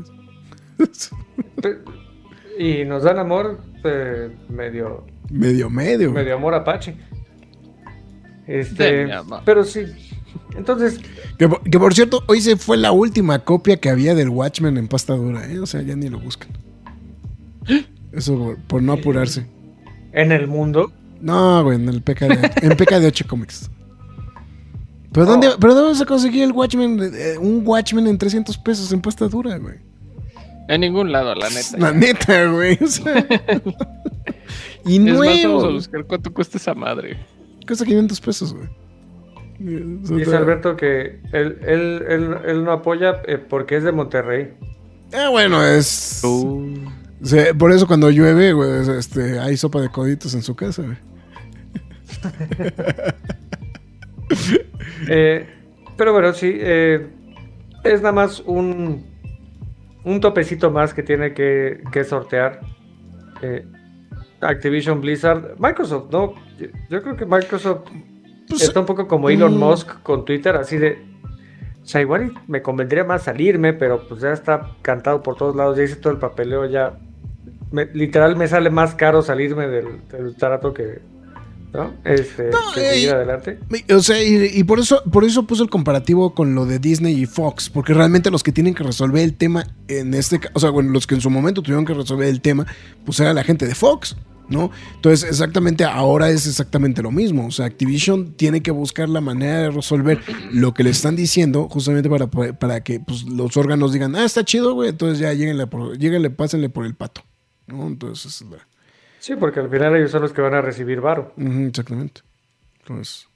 [2.57, 6.11] Y nos dan amor eh, medio, medio, medio.
[6.11, 6.95] medio amor apache.
[8.47, 9.07] De Este,
[9.45, 9.83] pero sí.
[10.57, 10.99] Entonces,
[11.37, 14.77] Que, por- que por cierto, hoy se fue la última copia que había del Watchmen
[14.77, 15.59] en pasta dura, ¿eh?
[15.59, 16.49] O sea, ya ni lo buscan.
[18.11, 19.45] Eso por, por no apurarse.
[20.13, 23.69] en el mundo, No, güey, en el PK en PK8 Comics.
[25.11, 26.99] ¿Pero dónde, ¿Pero dónde vas a conseguir el Watchmen?
[27.13, 29.75] eh, un Watchmen en 300 pesos en pasta dura, güey.
[30.67, 31.77] En ningún lado, la neta.
[31.77, 32.77] La neta, güey.
[32.81, 33.25] O sea.
[34.85, 35.71] y Es más, vamos a nuevo.
[35.73, 37.17] buscar cuánto cuesta esa madre.
[37.67, 38.67] Cuesta 500 pesos, güey.
[39.59, 44.53] Dice Alberto que él, él, él, él no apoya eh, porque es de Monterrey.
[45.13, 46.21] Ah, bueno, es.
[46.23, 46.65] o
[47.21, 50.83] sea, por eso cuando llueve, güey, es, este, hay sopa de coditos en su casa,
[50.83, 50.97] güey.
[55.07, 55.47] Eh,
[55.97, 57.07] pero bueno, sí, eh,
[57.83, 59.03] es nada más un,
[60.03, 62.59] un topecito más que tiene que, que sortear
[63.41, 63.65] eh,
[64.41, 65.55] Activision Blizzard.
[65.59, 66.33] Microsoft, ¿no?
[66.89, 67.89] Yo, creo que Microsoft
[68.47, 69.59] Pues, está un poco como Elon mm.
[69.59, 71.07] Musk con Twitter, así de...
[71.81, 75.77] O sea, igual me convendría más salirme, pero pues ya está cantado por todos lados,
[75.77, 76.93] ya hice todo el papeleo, ya...
[77.71, 80.99] me- literal me sale más caro salirme del, del trato que...
[81.71, 81.93] ¿No?
[82.03, 83.59] Este, No, que eh, seguir adelante.
[83.95, 87.13] O sea, y, y por eso, por eso puso el comparativo con lo de Disney
[87.21, 90.59] y Fox, porque realmente los que tienen que resolver el tema en este, ca- o
[90.59, 92.65] sea, bueno, los que en su momento tuvieron que resolver el tema,
[93.05, 94.17] pues era la gente de Fox,
[94.49, 94.71] ¿no?
[94.95, 99.59] Entonces, exactamente ahora es exactamente lo mismo, o sea, Activision tiene que buscar la manera
[99.59, 100.19] de resolver
[100.51, 104.43] lo que le están diciendo, justamente para, para que pues, los órganos digan, ah, está
[104.43, 107.21] chido, güey, entonces ya lléguenle, pásenle por el pato,
[107.67, 107.87] ¿no?
[107.87, 108.67] Entonces, la-
[109.19, 111.33] Sí, porque al final ellos son los que van a recibir varo.
[111.37, 112.21] Exactamente.
[112.79, 113.27] Entonces,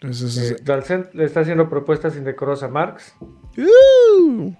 [0.00, 3.12] entonces Eh, es- Dalcent le está haciendo propuestas indecorosas a Marx.
[3.56, 4.52] Uh.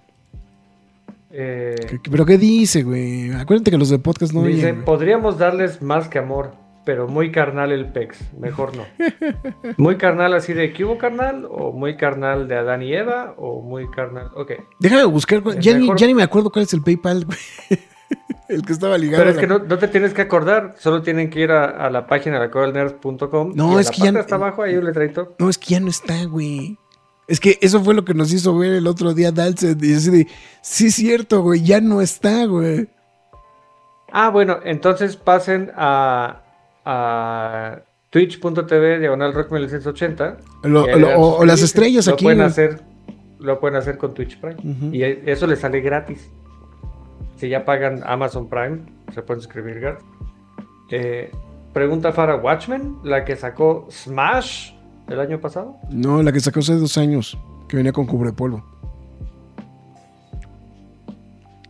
[1.31, 3.33] Eh, ¿Qué- qué- ¿Pero qué dice, güey?
[3.33, 6.53] Acuérdate que los de podcast no dice, oyen, podríamos darles más que amor,
[6.87, 8.19] pero muy carnal el pex.
[8.39, 8.85] Mejor no.
[9.77, 13.61] muy carnal así de que hubo carnal, o muy carnal de Adán y Eva, o
[13.61, 14.31] muy carnal.
[14.35, 14.53] Ok.
[14.81, 15.43] Déjame buscar.
[15.61, 17.39] Ya ni, mejor- ya ni me acuerdo cuál es el PayPal, güey.
[18.49, 19.19] el que estaba ligado.
[19.25, 21.65] Pero es la- que no, no te tienes que acordar, solo tienen que ir a,
[21.67, 23.53] a la página de lacodelnerds.com.
[23.55, 25.35] No, y es la que ya no- hasta abajo hay un letrerito.
[25.39, 26.79] No, es que ya no está, güey.
[27.29, 29.81] Es que eso fue lo que nos hizo ver el otro día Dalset.
[29.83, 30.27] Y así de,
[30.63, 32.89] sí, es cierto, güey, ya no está, güey.
[34.11, 36.41] Ah, bueno, entonces pasen a,
[36.87, 40.39] a twitch.tv diagonal rock 1980.
[40.65, 42.81] Lo- lo- o- o las estrellas lo aquí, Pueden hacer,
[43.39, 44.57] lo pueden hacer con Twitch Prime.
[44.93, 46.31] Y eso les sale gratis.
[47.37, 48.79] Si ya pagan Amazon Prime,
[49.15, 50.07] se pueden suscribir gratis.
[50.91, 51.31] Eh,
[51.75, 54.73] pregunta para Watchmen, la que sacó Smash
[55.09, 55.77] el año pasado.
[55.91, 57.37] No, la que sacó hace dos años,
[57.69, 58.65] que venía con cubrepolvo.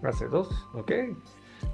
[0.02, 0.92] Hace dos, ok.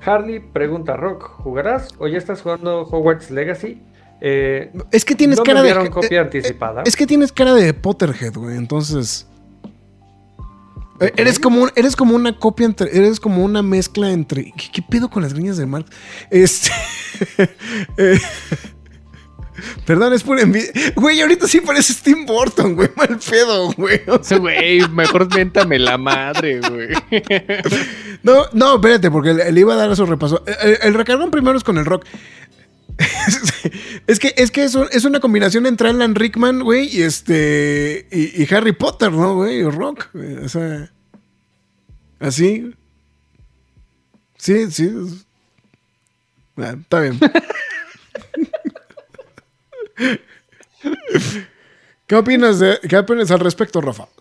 [0.05, 3.83] Harley pregunta Rock, ¿jugarás o ya estás jugando Hogwarts Legacy?
[4.21, 5.91] Eh, Es que tienes no cara me de.
[5.91, 6.83] copia eh, anticipada.
[6.87, 8.57] Es que tienes cara de Potterhead, güey.
[8.57, 9.27] Entonces.
[11.01, 12.97] eh, Eres como, eres como una copia entre.
[12.97, 14.45] Eres como una mezcla entre.
[14.57, 15.91] ¿Qué, qué pedo con las greñas de Marx?
[16.31, 16.71] Este.
[17.99, 18.19] eh,
[19.87, 20.71] perdón, es por envidia.
[20.97, 22.89] Güey, ahorita sí pareces Tim Burton, güey.
[22.97, 24.01] Mal pedo, güey.
[24.09, 26.89] O sea, Güey, mejor méntame la madre, güey.
[28.23, 30.43] no, no, espérate, porque le, iba a dar su repaso.
[30.47, 32.05] El, el- el recargón primero es con el rock.
[34.07, 38.07] es que, es que es, es una combinación entre Alan Rickman, güey, y este.
[38.13, 39.63] Y, y Harry Potter, ¿no, güey?
[39.63, 40.09] O rock.
[40.13, 40.91] güey, O sea.
[42.21, 42.73] Así.
[44.39, 44.91] Sí, sí.
[46.57, 47.19] Ah, está bien.
[52.07, 54.09] ¿Qué opinas, de, ¿Qué opinas al respecto, Rafa?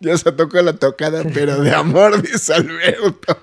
[0.00, 3.36] Ya se tocó la tocada, pero de amor, dice Alberto.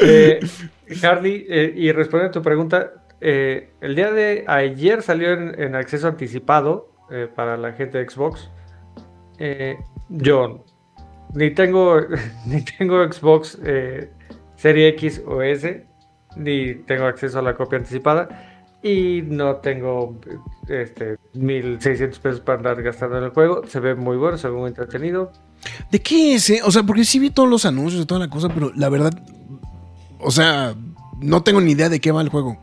[0.00, 0.40] Eh,
[0.88, 6.92] eh, y respondiendo a tu pregunta, eh, el día de ayer salió en, acceso anticipado
[7.10, 8.50] eh, para la gente de Xbox.
[10.08, 10.64] yo
[11.34, 12.00] ni tengo,
[12.46, 13.58] ni tengo Xbox
[14.56, 15.86] Serie X o S,
[16.36, 18.55] ni tengo acceso a la copia anticipada.
[18.86, 20.16] Y no tengo
[20.68, 23.62] este, 1600 pesos para andar gastando en el juego.
[23.66, 25.32] Se ve muy bueno, se ve muy entretenido.
[25.90, 26.52] ¿De qué es?
[26.64, 29.12] O sea, porque sí vi todos los anuncios y toda la cosa, pero la verdad,
[30.20, 30.76] o sea,
[31.20, 32.58] no tengo ni idea de qué va el juego.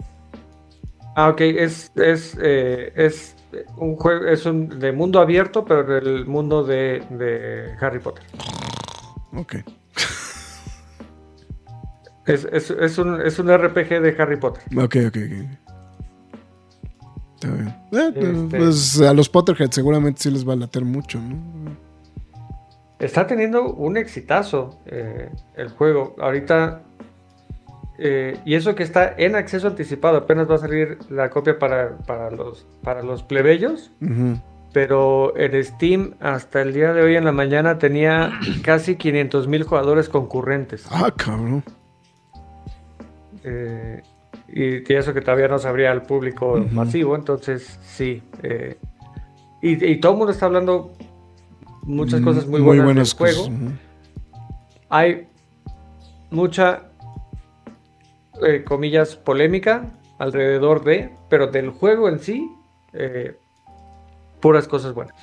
[1.17, 3.35] Ah, ok, es, es, eh, es
[3.75, 8.23] un juego, es un de mundo abierto, pero del mundo de, de Harry Potter.
[9.35, 9.55] Ok.
[12.25, 14.63] Es, es, es, un, es un RPG de Harry Potter.
[14.77, 15.62] Ok, ok, ok.
[17.43, 17.75] Está bien.
[17.91, 21.35] Eh, este pues a los Potterheads seguramente sí les va a later mucho, ¿no?
[22.99, 26.15] Está teniendo un exitazo eh, el juego.
[26.19, 26.83] Ahorita
[27.97, 31.97] eh, y eso que está en acceso anticipado, apenas va a salir la copia para,
[31.99, 33.91] para, los, para los plebeyos.
[34.73, 38.31] Pero en Steam, hasta el día de hoy en la mañana, tenía
[38.63, 40.85] casi 500 mil jugadores concurrentes.
[40.89, 41.63] Ah, cabrón.
[43.43, 44.01] Eh,
[44.55, 48.21] y, eso que todavía no sabría al público masivo, entonces sí.
[48.43, 48.77] Eh,
[49.61, 50.93] y, todo el mundo está hablando
[51.83, 53.49] muchas mm, cosas muy, buenas, del juego.
[54.89, 55.27] Hay
[56.29, 56.83] mucha
[58.45, 62.51] eh, comillas, polémica alrededor de, pero del juego en sí,
[62.93, 63.37] eh,
[64.39, 65.15] puras cosas buenas.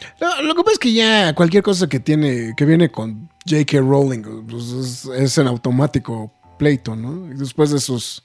[0.42, 3.78] lo que pasa es que ya cualquier cosa que tiene, que viene con J.K.
[3.78, 7.28] Rowling, pues es, en automático pleito, ¿no?
[7.36, 8.24] Después de sus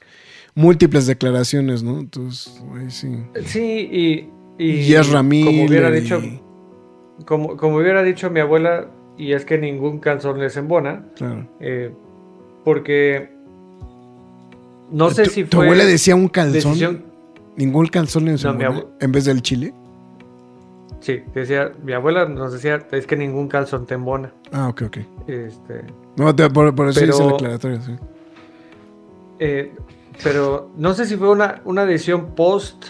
[0.55, 1.99] múltiples declaraciones, ¿no?
[1.99, 3.23] Entonces, sí.
[3.45, 4.31] Sí, y.
[4.57, 5.53] Y, es Ramírez.
[5.53, 6.21] Como hubiera dicho.
[7.25, 11.05] Como, como hubiera dicho mi abuela, y es que ningún calzón les embona.
[11.15, 11.47] Claro.
[11.59, 11.93] Eh,
[12.63, 13.29] porque
[14.91, 15.49] no sé si fue.
[15.49, 17.03] ¿Tu abuela decía un calzón?
[17.57, 18.37] ¿Ningún calzón en,
[18.99, 19.73] en vez del chile?
[20.99, 24.33] Sí, decía, mi abuela nos decía, es que ningún calzón te embona.
[24.51, 24.97] Ah, ok, ok.
[25.27, 25.83] Este,
[26.17, 27.91] no, por, eso hice la aclaratoria, sí.
[29.37, 29.71] Eh,
[30.23, 32.85] pero no sé si fue una, una edición post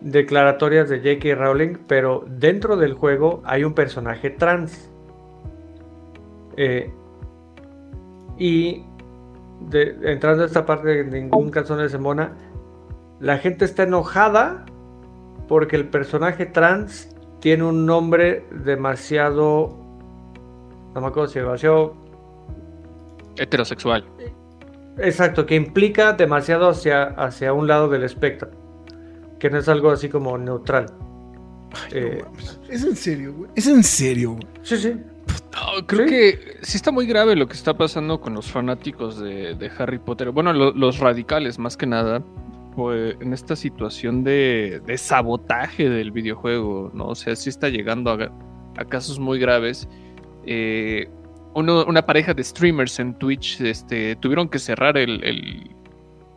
[0.00, 1.34] declaratorias de J.K.
[1.34, 4.90] Rowling, pero dentro del juego hay un personaje trans.
[6.56, 6.92] Eh,
[8.38, 8.84] y
[9.70, 12.32] entrando a esta parte de ningún calzón de semona,
[13.20, 14.64] la gente está enojada
[15.48, 19.76] porque el personaje trans tiene un nombre demasiado.
[20.94, 21.94] No me acuerdo si demasiado.
[23.36, 24.04] Heterosexual.
[24.98, 28.50] Exacto, que implica demasiado hacia, hacia un lado del espectro.
[29.38, 30.86] Que no es algo así como neutral.
[31.90, 32.22] Eh,
[32.68, 33.50] es en serio, güey.
[33.54, 34.38] Es en serio.
[34.62, 34.94] Sí, sí
[35.86, 39.98] creo que sí está muy grave lo que está pasando con los fanáticos de, Harry
[39.98, 40.30] Potter.
[40.30, 42.22] Bueno, los radicales más que nada.
[42.74, 47.08] Pues, en esta situación de, sabotaje del videojuego, ¿no?
[47.08, 49.88] O sea, sí está llegando a, casos muy graves.
[50.44, 51.08] Eh,
[51.54, 55.70] una pareja de streamers en Twitch este, tuvieron que cerrar el,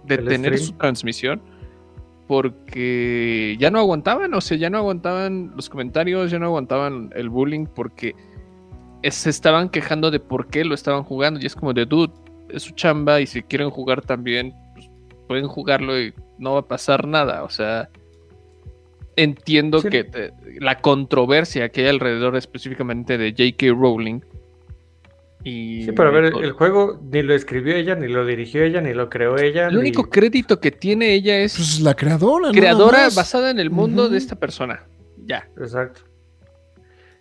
[0.05, 1.41] detener su transmisión
[2.27, 7.29] porque ya no aguantaban, o sea, ya no aguantaban los comentarios, ya no aguantaban el
[7.29, 8.15] bullying porque
[9.03, 11.39] se estaban quejando de por qué lo estaban jugando.
[11.39, 12.13] Y es como de, dude,
[12.49, 14.89] es su chamba y si quieren jugar también, pues,
[15.27, 17.43] pueden jugarlo y no va a pasar nada.
[17.43, 17.89] O sea,
[19.15, 23.67] entiendo que la controversia que hay alrededor específicamente de J.K.
[23.79, 24.21] Rowling.
[25.45, 28.81] Y sí, pero a ver, el juego ni lo escribió ella, ni lo dirigió ella,
[28.81, 29.67] ni lo creó ella.
[29.67, 31.55] El único crédito que tiene ella es.
[31.55, 34.83] Pues la creadora, Creadora basada en el mundo de esta persona.
[35.23, 35.47] Ya.
[35.57, 36.01] Exacto.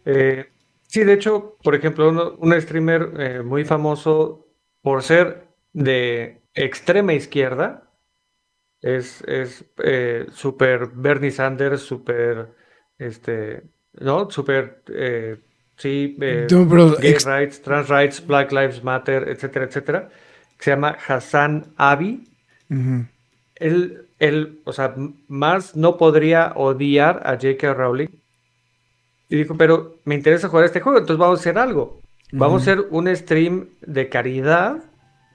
[0.07, 0.47] Eh,
[0.95, 4.47] Sí, de hecho, por ejemplo, un streamer eh, muy famoso
[4.81, 7.91] por ser de extrema izquierda
[8.81, 12.55] es, es eh, super Bernie Sanders, super,
[12.97, 14.31] este, ¿no?
[14.31, 14.85] Super,
[15.83, 16.57] eh, sí,
[17.01, 20.09] gay rights, trans rights, Black Lives Matter, etcétera, etcétera,
[20.59, 22.29] se llama Hassan Abi.
[23.57, 24.95] él, él, o sea,
[25.29, 27.75] más no podría odiar a J.K.
[27.75, 28.09] Rowling
[29.29, 32.01] y dijo, pero me interesa jugar este juego, entonces vamos a hacer algo.
[32.33, 34.83] Vamos a hacer un stream de caridad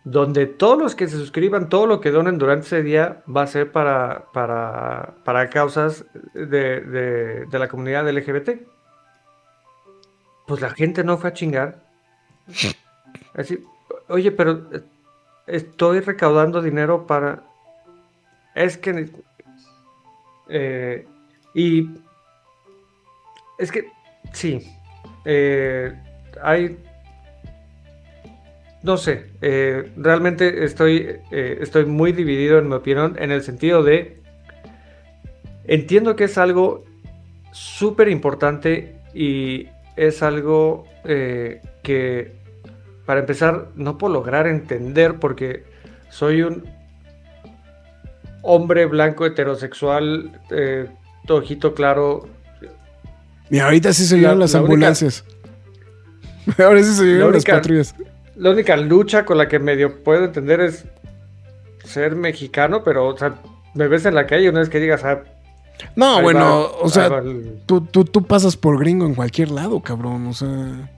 [0.03, 3.47] donde todos los que se suscriban, todo lo que donen durante ese día va a
[3.47, 8.61] ser para, para, para causas de, de, la comunidad LGBT.
[10.49, 11.83] Pues la gente no fue a chingar.
[13.35, 13.63] Así,
[14.07, 14.67] oye, pero
[15.45, 17.43] estoy recaudando dinero para...
[18.55, 19.11] Es que...
[20.49, 21.07] Eh,
[21.53, 21.87] y
[23.59, 23.91] es que,
[24.33, 24.59] sí.
[25.23, 25.93] Eh,
[26.41, 26.79] hay.
[28.81, 33.83] no sé, eh, realmente estoy, eh, estoy muy dividido en mi opinión en el sentido
[33.83, 34.19] de,
[35.65, 36.85] entiendo que es algo
[37.51, 42.33] súper importante y es algo eh, que,
[43.05, 45.63] para empezar, no puedo lograr entender porque
[46.09, 46.63] soy un
[48.41, 50.87] hombre blanco heterosexual, eh,
[51.27, 52.27] ojito claro.
[53.49, 55.25] Y ahorita sí se La- las la única- ambulancias.
[56.57, 57.95] Ahora sí se llevan las única- patrullas.
[58.35, 60.85] La única lucha con la que medio puedo entender es
[61.83, 63.35] ser mexicano, pero, o sea,
[63.75, 65.23] me ves en la calle una vez que digas, ah,
[65.95, 69.51] No, ahí bueno, va- o sea, el- tú, tú, tú pasas por gringo en cualquier
[69.51, 70.27] lado, cabrón.
[70.27, 70.89] O sea,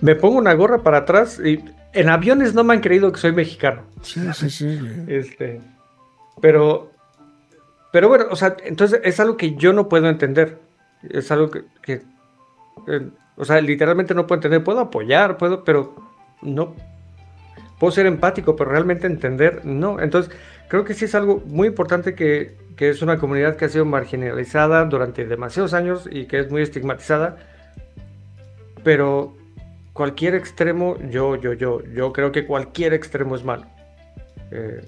[0.00, 3.32] me pongo una gorra para atrás y en aviones no me han creído que soy
[3.32, 3.82] mexicano.
[4.02, 4.78] sí, sí, sí.
[5.08, 5.60] Este,
[6.40, 6.90] pero,
[7.92, 10.58] pero bueno, o sea, entonces es algo que yo no puedo entender.
[11.08, 12.02] Es algo que, que,
[12.88, 14.64] eh, o sea, literalmente no puedo entender.
[14.64, 15.94] Puedo apoyar, puedo, pero
[16.42, 16.74] no.
[17.78, 20.00] Puedo ser empático, pero realmente entender, no.
[20.00, 20.32] Entonces,
[20.72, 23.84] creo que sí es algo muy importante que, que es una comunidad que ha sido
[23.84, 27.36] marginalizada durante demasiados años y que es muy estigmatizada.
[28.82, 29.36] Pero
[29.92, 33.66] cualquier extremo, yo, yo, yo, yo creo que cualquier extremo es malo.
[34.50, 34.80] Eh,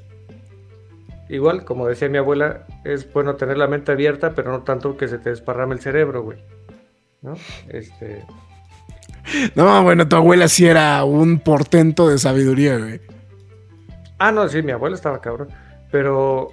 [1.29, 5.07] igual, como decía mi abuela, es bueno tener la mente abierta, pero no tanto que
[5.07, 6.38] se te desparrame el cerebro, güey.
[7.20, 7.35] ¿No?
[7.68, 8.25] Este.
[9.55, 13.03] No, bueno, tu abuela sí era un portento de sabiduría, güey.
[14.18, 15.49] Ah, no, sí, mi abuela estaba cabrón.
[15.95, 16.49] Pero.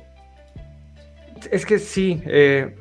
[1.50, 2.22] Es que sí.
[2.28, 2.76] eh,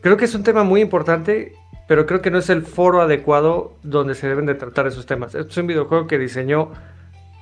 [0.00, 1.54] creo que es un tema muy importante,
[1.88, 5.34] pero creo que no es el foro adecuado donde se deben de tratar esos temas.
[5.34, 6.70] Es un videojuego que diseñó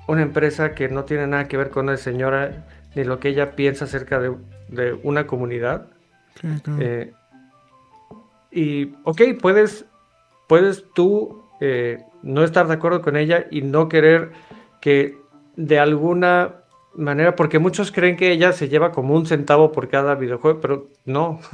[0.08, 2.64] una empresa que no tiene nada que ver con la señora
[2.94, 4.34] ni lo que ella piensa acerca de,
[4.68, 5.88] de una comunidad.
[6.40, 6.80] Sí, claro.
[6.80, 7.12] Eh,
[8.52, 9.84] y, ok, puedes,
[10.48, 14.30] puedes tú eh, no estar de acuerdo con ella y no querer
[14.80, 15.18] que
[15.56, 16.62] de alguna
[16.96, 20.88] manera, porque muchos creen que ella se lleva como un centavo por cada videojuego, pero
[21.04, 21.40] no.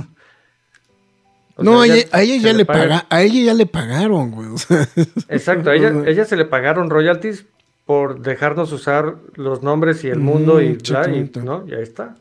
[1.54, 4.30] O no, a ella, a ella se ya le paga- a ella ya le pagaron,
[4.30, 4.48] güey.
[4.48, 4.88] o sea,
[5.28, 7.44] Exacto, a ella, ella se le pagaron royalties
[7.84, 11.40] por dejarnos usar los nombres y el mundo y, bla, y, exactamente.
[11.42, 11.64] ¿no?
[11.68, 12.16] y ahí está.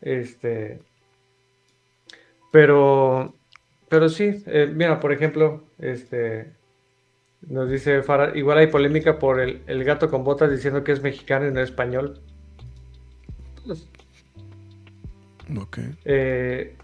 [0.00, 0.80] Este,
[2.50, 3.34] pero,
[3.88, 6.52] pero sí, eh, mira, por ejemplo, este,
[7.48, 11.02] nos dice Farah, igual hay polémica por el, el gato con botas diciendo que es
[11.02, 12.20] mexicano y no español.
[15.56, 15.78] Ok.
[16.04, 16.76] eh,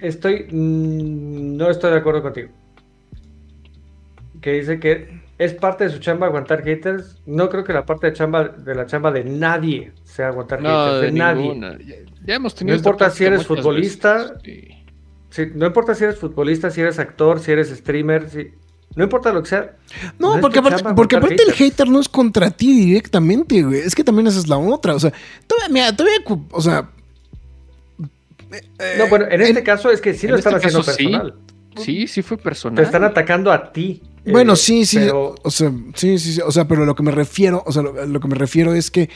[0.00, 2.48] estoy, no estoy de acuerdo contigo.
[4.40, 7.20] Que dice que es parte de su chamba aguantar haters.
[7.26, 10.68] No creo que la parte de chamba de la chamba de nadie sea aguantar No,
[10.68, 11.42] haters, de, de nadie.
[11.42, 11.78] ninguna.
[11.78, 11.94] Ya,
[12.26, 14.38] ya hemos tenido No importa si eres futbolista, veces.
[14.44, 14.68] Sí.
[15.30, 18.50] Sí, no importa si eres futbolista, si eres actor, si eres streamer, si-
[18.94, 19.76] no importa lo que sea.
[20.18, 23.80] No, porque aparte, chamba porque aparte el hater no es contra ti directamente, güey.
[23.80, 24.94] Es que también esa es la otra.
[24.94, 25.12] O sea,
[25.46, 26.18] todavía, mira, todavía,
[26.50, 26.90] o sea.
[28.98, 30.92] No, bueno, en en- este caso es que sí en lo este están haciendo caso
[30.96, 31.04] sí.
[31.04, 31.34] personal.
[31.76, 32.76] Sí, sí fue personal.
[32.76, 34.02] Te están atacando a ti.
[34.26, 34.98] Bueno, Eh, sí, sí.
[34.98, 36.40] Pero O sea, sí, sí, sí.
[36.44, 38.90] O sea, pero lo que me refiero, o sea, lo, lo que me refiero es
[38.90, 39.08] que.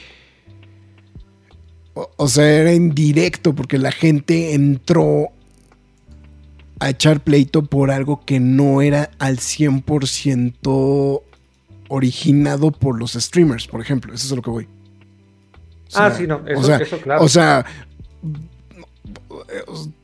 [1.94, 5.28] O, o sea, era indirecto porque la gente entró
[6.80, 11.22] a echar pleito por algo que no era al 100%
[11.88, 14.12] originado por los streamers, por ejemplo.
[14.12, 14.64] Eso es a lo que voy.
[14.64, 14.68] O
[15.98, 17.22] Ah, sí, no, eso- o sea, eso claro.
[17.24, 17.64] O sea,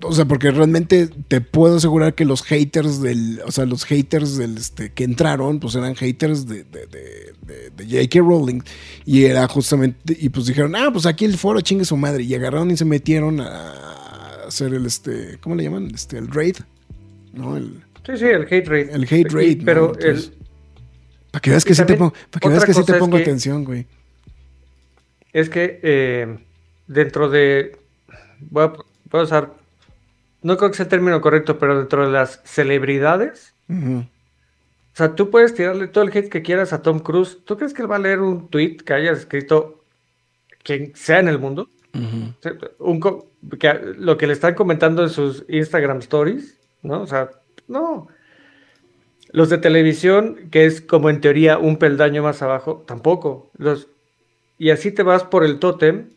[0.03, 4.37] o sea, porque realmente te puedo asegurar que los haters del, o sea, los haters
[4.37, 8.21] del, este, que entraron, pues eran haters de, de, de, de- de J.K.
[8.21, 8.61] Rowling
[9.05, 12.35] y era justamente, y pues dijeron, ah, pues aquí el foro chingue su madre y
[12.35, 14.02] agarraron y se metieron a
[14.53, 15.91] hacer el, este, ¿cómo le llaman?
[15.95, 16.57] Este, el raid,
[17.33, 17.57] ¿no?
[17.57, 18.93] El, sí, sí, el hate rate.
[18.93, 19.65] el hate Y- raid, ¿no?
[19.65, 20.47] Pero Entonces, el,
[21.31, 23.17] para que veas que sí te pongo, para que veas que sí te es pongo
[23.17, 23.87] que- atención, güey.
[25.33, 26.39] es que eh,
[26.87, 27.79] dentro de.
[28.51, 29.55] Voy a, voy a usar.
[30.43, 33.55] No creo que sea el término correcto, pero dentro de las celebridades.
[33.71, 34.05] O
[34.95, 37.39] sea, tú puedes tirarle todo el hate que quieras a Tom Cruise.
[37.45, 39.83] ¿Tú crees que él va a leer un tweet que hayas escrito
[40.65, 41.71] quien sea en el mundo?
[42.79, 43.01] Un
[43.99, 47.03] lo que le están comentando en sus Instagram stories, ¿no?
[47.03, 47.31] O sea,
[47.69, 48.09] no.
[49.31, 53.51] Los de televisión, que es como en teoría un peldaño más abajo, tampoco.
[53.57, 53.89] Los,
[54.59, 56.11] y así te vas por el tótem.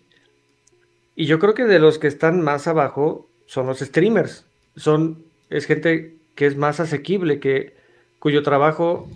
[1.16, 4.46] Y yo creo que de los que están más abajo son los streamers.
[4.76, 7.76] Son, es gente que es más asequible, que,
[8.20, 9.10] cuyo trabajo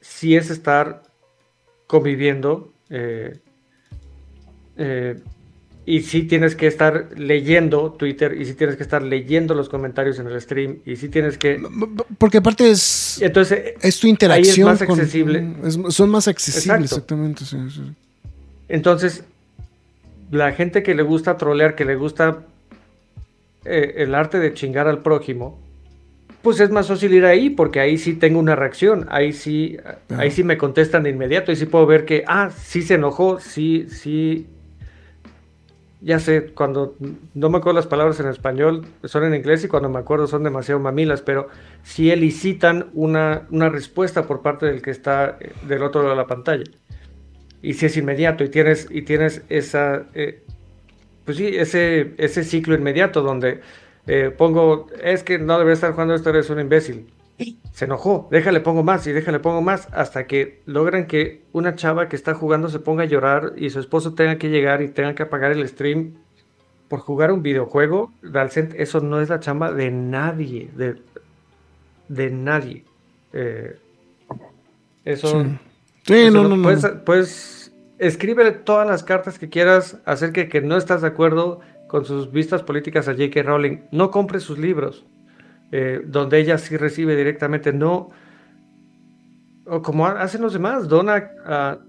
[0.00, 1.02] sí es estar
[1.86, 2.72] conviviendo.
[2.88, 3.38] eh,
[4.78, 5.20] eh,
[5.88, 10.18] y sí tienes que estar leyendo Twitter y sí tienes que estar leyendo los comentarios
[10.18, 11.62] en el stream y sí tienes que...
[12.18, 13.22] Porque aparte es...
[13.22, 14.68] Entonces, es tu interacción.
[14.68, 15.46] Ahí es más accesible.
[15.90, 17.44] son más accesibles, exactamente.
[18.68, 19.22] Entonces,
[20.32, 22.40] la gente que le gusta trolear, que le gusta
[23.64, 25.56] eh, el arte de chingar al prójimo,
[26.42, 29.76] pues es más fácil ir ahí porque ahí sí tengo una reacción, ahí sí,
[30.16, 33.38] ahí sí me contestan de inmediato, y sí puedo ver que, ah, sí se enojó,
[33.38, 34.46] sí, sí
[36.00, 36.94] ya sé, cuando
[37.34, 40.44] no me acuerdo las palabras en español, son en inglés y cuando me acuerdo son
[40.44, 41.48] demasiado mamilas, pero
[41.82, 46.20] si elicitan una, una respuesta por parte del que está eh, del otro lado de
[46.20, 46.64] la pantalla.
[47.62, 50.44] Y si es inmediato y tienes, y tienes esa, eh,
[51.24, 53.60] pues sí, ese, ese ciclo inmediato donde
[54.06, 57.06] eh, pongo, es que no debería estar jugando esto, eres un imbécil
[57.72, 62.08] se enojó, déjale pongo más y déjale pongo más, hasta que logran que una chava
[62.08, 65.14] que está jugando se ponga a llorar y su esposo tenga que llegar y tenga
[65.14, 66.14] que apagar el stream
[66.88, 68.12] por jugar un videojuego.
[68.76, 70.96] Eso no es la chamba de nadie, de,
[72.08, 72.84] de nadie.
[73.32, 73.76] Eh,
[75.04, 75.44] eso.
[76.04, 80.60] Sí, no, no, no, Puedes, puedes escribe todas las cartas que quieras acerca de que
[80.60, 83.42] no estás de acuerdo con sus vistas políticas a J.K.
[83.42, 83.78] Rowling.
[83.90, 85.04] No compres sus libros
[85.72, 88.10] eh, donde ella sí recibe directamente, no
[89.68, 91.32] o como hacen los demás, dona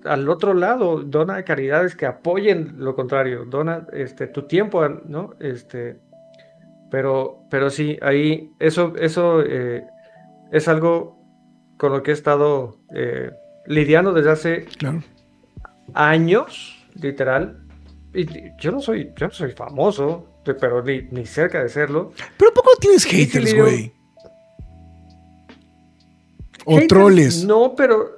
[0.04, 5.36] al otro lado, dona caridades que apoyen lo contrario, dona este, tu tiempo, ¿no?
[5.40, 6.00] Este,
[6.90, 9.86] pero, pero sí, ahí eso, eso eh,
[10.52, 11.18] es algo
[11.78, 13.32] con lo que he estado eh,
[13.68, 14.66] lidiando desde hace
[15.94, 17.60] años, literal.
[18.14, 18.26] Y
[18.58, 22.14] yo no soy, yo no soy famoso, pero ni, cerca de serlo.
[22.38, 23.92] Pero poco tienes haters, güey.
[26.66, 27.46] O troles.
[27.46, 28.18] No, pero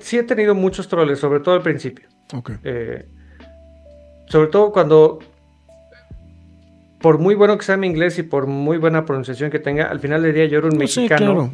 [0.00, 2.08] sí he tenido muchos troles, sobre todo al principio.
[2.64, 3.06] Eh,
[4.26, 5.20] sobre todo cuando,
[7.00, 10.00] por muy bueno que sea mi inglés y por muy buena pronunciación que tenga, al
[10.00, 11.52] final del día yo era un mexicano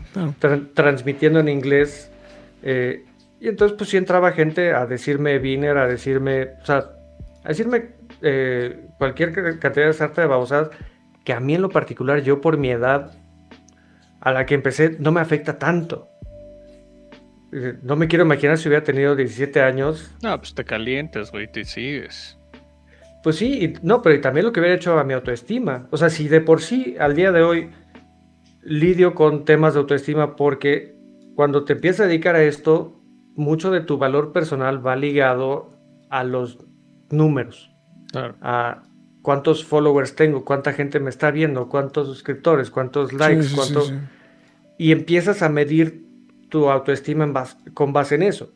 [0.75, 2.11] transmitiendo en inglés.
[2.63, 3.05] Eh,
[3.41, 6.93] y entonces pues sí entraba gente a decirme Viner, a decirme, o sea,
[7.45, 7.91] a decirme
[8.23, 10.71] eh, cualquier cantidad de sarta de babosadas
[11.25, 13.13] que a mí en lo particular, yo por mi edad
[14.21, 16.09] a la que empecé, no me afecta tanto.
[17.53, 20.15] Eh, no me quiero imaginar si hubiera tenido 17 años.
[20.23, 22.39] No, pues te calientas, güey, te sigues.
[23.23, 25.87] Pues sí, no, pero también lo que hubiera hecho a mi autoestima.
[25.91, 27.71] O sea, si de por sí al día de hoy
[28.63, 30.95] lidio con temas de autoestima porque
[31.35, 33.01] cuando te empiezas a dedicar a esto,
[33.35, 35.71] mucho de tu valor personal va ligado
[36.11, 36.59] a los
[37.11, 37.72] números
[38.15, 38.83] a
[39.23, 43.47] cuántos followers tengo, cuánta gente me está viendo, cuántos suscriptores, cuántos likes,
[44.79, 46.05] y empiezas a medir
[46.49, 47.33] tu autoestima
[47.73, 48.53] con base en eso.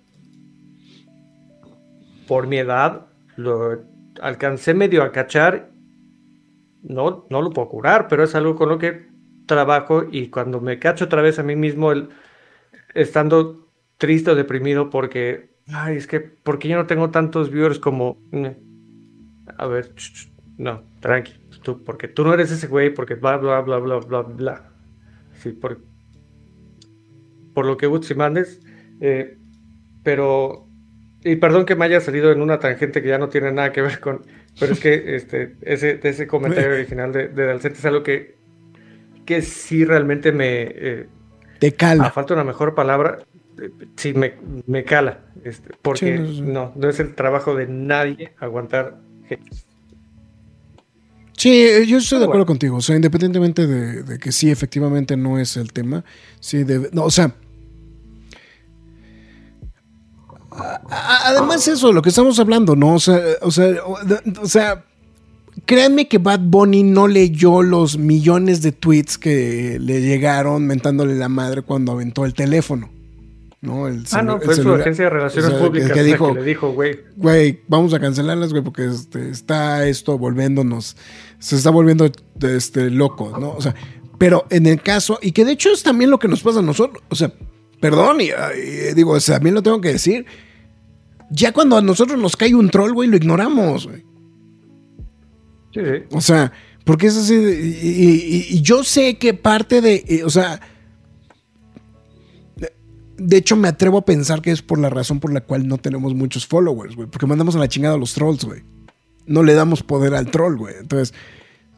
[2.27, 3.85] Por mi edad, lo
[4.21, 5.71] alcancé medio a cachar,
[6.83, 9.07] no, no lo puedo curar, pero es algo con lo que
[9.47, 12.09] trabajo y cuando me cacho otra vez a mí mismo, el,
[12.95, 18.19] estando triste o deprimido porque, ay, es que, porque yo no tengo tantos viewers como
[19.57, 19.93] a ver,
[20.59, 24.23] no, tranqui, tú, porque tú no eres ese güey, porque bla, bla, bla, bla, bla,
[24.23, 24.71] bla.
[25.35, 25.81] Sí, por,
[27.55, 28.61] por lo que Woodsy mandes,
[29.01, 29.39] eh,
[30.03, 30.67] pero,
[31.23, 33.83] y perdón que me haya salido en una tangente que ya no tiene nada que
[33.83, 34.23] ver con,
[34.59, 38.37] pero es que este, ese, ese comentario original de, de Dalcete es algo que,
[39.25, 40.63] que sí realmente me...
[40.63, 41.07] Eh,
[41.59, 42.05] Te cala.
[42.05, 43.19] A falta una mejor palabra,
[43.61, 44.35] eh, sí me,
[44.67, 49.06] me cala, este, porque no, no es el trabajo de nadie aguantar
[51.37, 52.79] Sí, yo estoy de acuerdo contigo.
[52.79, 56.05] O sea, independientemente de, que sí, efectivamente no es el tema.
[56.41, 57.35] Sí, no, o sea.
[60.89, 62.95] además, eso, lo que estamos hablando, ¿no?
[62.95, 63.69] O sea, o sea,
[64.43, 64.85] o sea,
[65.67, 71.29] créanme que Bad Bunny no leyó los millones de tweets que le llegaron mentándole la
[71.29, 72.96] madre cuando aventó el teléfono.
[73.61, 73.87] ¿No?
[73.87, 77.01] ah, no, fue su agencia de relaciones públicas que, dijo, le dijo, güey.
[77.17, 80.97] Güey, vamos a cancelarlas, güey, porque este, está esto volviéndonos,
[81.39, 82.11] se está volviendo
[82.43, 83.53] este, loco, ¿no?
[83.53, 83.75] O sea,
[84.19, 86.63] pero en el caso, y que de hecho es también lo que nos pasa a
[86.63, 87.33] nosotros, o sea,
[87.81, 88.29] perdón, y,
[88.95, 90.27] digo, o sea, también lo tengo que decir,
[91.31, 94.05] ya cuando a nosotros nos cae un troll, güey, lo ignoramos, güey.
[95.73, 95.81] Sí,
[96.13, 96.53] O sea,
[96.85, 100.61] porque es así, y, y yo sé que parte de, o sea,
[103.19, 105.79] de hecho, me atrevo a pensar que es por la razón por la cual no
[105.79, 107.09] tenemos muchos followers, güey.
[107.09, 108.63] Porque mandamos a la chingada a los trolls, güey.
[109.27, 110.75] No le damos poder al troll, güey.
[110.79, 111.15] Entonces,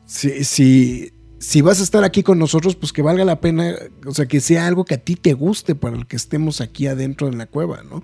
[0.07, 3.74] si, si, si vas a estar aquí con nosotros, pues que valga la pena,
[4.07, 6.86] o sea, que sea algo que a ti te guste para el que estemos aquí
[6.86, 8.03] adentro en la cueva, ¿no?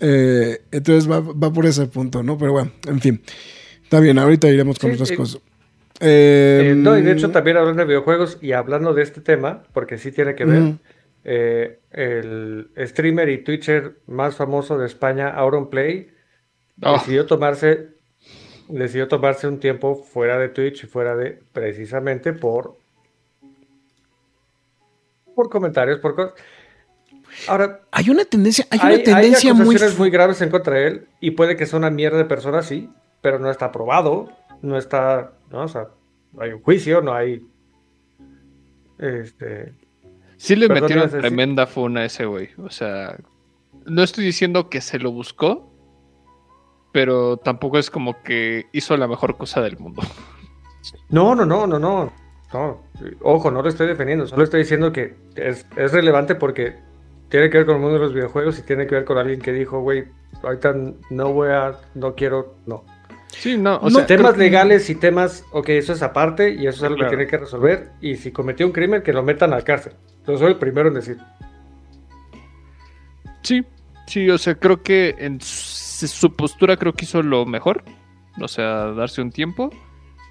[0.00, 2.36] Eh, entonces va, va, por ese punto, ¿no?
[2.38, 3.22] Pero bueno, en fin.
[3.82, 5.40] Está bien, ahorita iremos con Sí, otras eh, cosas.
[6.00, 9.62] Eh, no, y de hecho Em, también hablando de videojuegos y hablando de este tema,
[9.72, 10.74] porque sí tiene que ver.
[11.24, 16.10] Eh, el streamer y twitcher más famoso de España, Auronplay,
[16.82, 16.94] Oh.
[16.94, 17.90] decidió tomarse,
[18.68, 22.76] decidió tomarse un tiempo fuera de Twitch y fuera de, precisamente por,
[25.34, 26.34] por comentarios, por cosas.
[27.46, 30.76] Ahora, Hay una tendencia, hay, hay, una hay tendencia muy, acusaciones muy graves en contra
[30.76, 32.90] de él y puede que sea una mierda de persona, sí,
[33.20, 34.30] pero no está probado,
[34.62, 35.88] no está, no, o sea,
[36.32, 37.46] no hay un juicio, no hay,
[38.98, 39.74] este,
[40.40, 42.48] Sí le Perdón, metieron tremenda funa a ese güey.
[42.64, 43.14] O sea,
[43.84, 45.70] no estoy diciendo que se lo buscó,
[46.92, 50.00] pero tampoco es como que hizo la mejor cosa del mundo.
[51.10, 52.10] no, no, no, no, no,
[52.54, 52.80] no,
[53.20, 56.74] ojo, no lo estoy defendiendo, solo estoy diciendo que es, es relevante porque
[57.28, 59.40] tiene que ver con el mundo de los videojuegos y tiene que ver con alguien
[59.42, 60.06] que dijo, güey,
[60.42, 60.74] ahorita
[61.10, 62.84] no voy a, no quiero, no.
[63.28, 66.66] Sí, no, o No, sea, temas que- legales y temas, ok, eso es aparte y
[66.66, 67.10] eso es algo Claro.
[67.10, 67.90] que tiene que resolver.
[68.00, 69.92] Y si cometió un crimen, que lo metan a la cárcel.
[70.30, 71.18] Entonces soy el primero en decir.
[73.42, 73.64] sí,
[74.06, 77.82] sí, o sea, creo que en su, postura creo que hizo lo mejor.
[78.40, 79.70] O sea, darse un tiempo.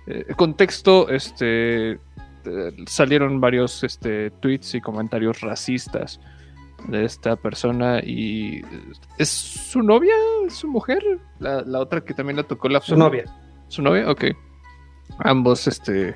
[0.07, 1.99] Eh, contexto, este, eh,
[2.87, 6.21] salieron varios este, tweets y comentarios racistas
[6.87, 8.63] de esta persona y eh,
[9.17, 10.15] es su novia,
[10.47, 11.03] es su mujer,
[11.39, 13.25] la, la otra que también le tocó la Su novia.
[13.67, 14.09] ¿Su novia?
[14.09, 14.27] Ok.
[15.19, 16.15] Ambos, este.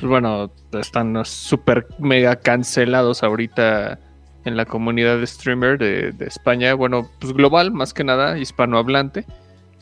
[0.00, 3.98] Pues bueno, están súper mega cancelados ahorita
[4.44, 6.72] en la comunidad de streamer de, de España.
[6.74, 9.26] Bueno, pues global, más que nada, hispanohablante.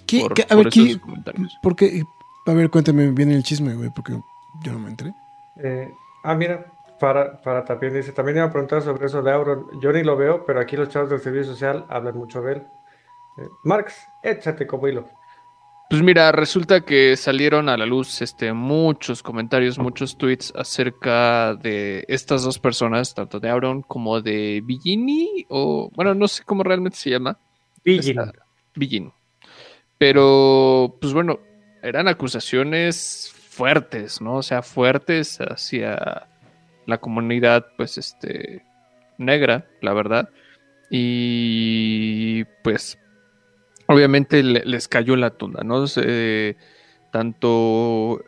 [0.06, 1.56] ¿Qué- por- qué- a por ver, ¿qué- comentarios.
[1.62, 2.02] ¿por qué?
[2.46, 4.18] A ver, cuéntame bien el chisme, güey, porque
[4.64, 5.14] yo no me enteré.
[5.62, 5.88] Eh,
[6.24, 6.66] ah, mira,
[6.98, 9.66] para, para también dice, también iba a preguntar sobre eso de Auron.
[9.80, 12.62] Yo ni lo veo, pero aquí los chavos del servicio social hablan mucho de él.
[13.36, 15.06] Eh, Marx, échate como hilo.
[15.90, 22.04] Pues mira, resulta que salieron a la luz este, muchos comentarios, muchos tweets acerca de
[22.08, 26.98] estas dos personas, tanto de Auron como de Billini, o bueno, no sé cómo realmente
[26.98, 27.38] se llama.
[27.82, 28.18] Pillín.
[28.20, 28.32] Esta-
[28.74, 29.12] Billin.
[29.96, 31.40] Pero, pues bueno,
[31.82, 34.36] eran acusaciones fuertes, ¿no?
[34.36, 36.28] O sea, fuertes hacia
[36.84, 38.62] la comunidad, pues, este,
[39.16, 40.28] negra, la verdad.
[40.90, 42.98] Y, pues,
[43.88, 45.86] obviamente le- les cayó la tunda, ¿no?
[45.88, 46.56] Se-
[47.10, 48.22] tanto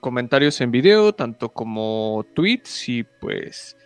[0.00, 3.76] comentarios en video, tanto como tweets y, pues,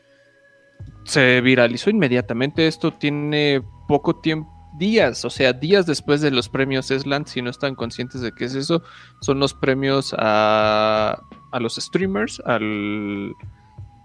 [1.04, 2.66] se viralizó inmediatamente.
[2.66, 7.50] Esto tiene poco tiempo, días, o sea, días después de los premios Esland, si no
[7.50, 8.82] están conscientes de qué es eso,
[9.20, 11.18] son los premios a,
[11.52, 13.32] a los streamers, al,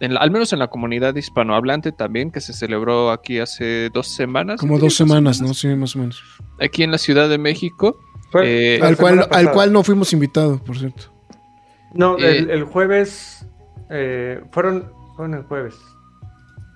[0.01, 4.07] en la- al menos en la comunidad hispanohablante también, que se celebró aquí hace dos
[4.07, 4.59] semanas.
[4.59, 5.53] Como dos semanas, ¿no?
[5.53, 6.21] Sí, más o menos.
[6.59, 7.97] Aquí en la Ciudad de México.
[8.31, 11.03] Fue Eh, Al cual, al cual no fuimos invitados, por cierto.
[11.93, 13.45] No, Eh, el, el jueves.
[13.89, 15.75] eh, fueron, fueron el jueves.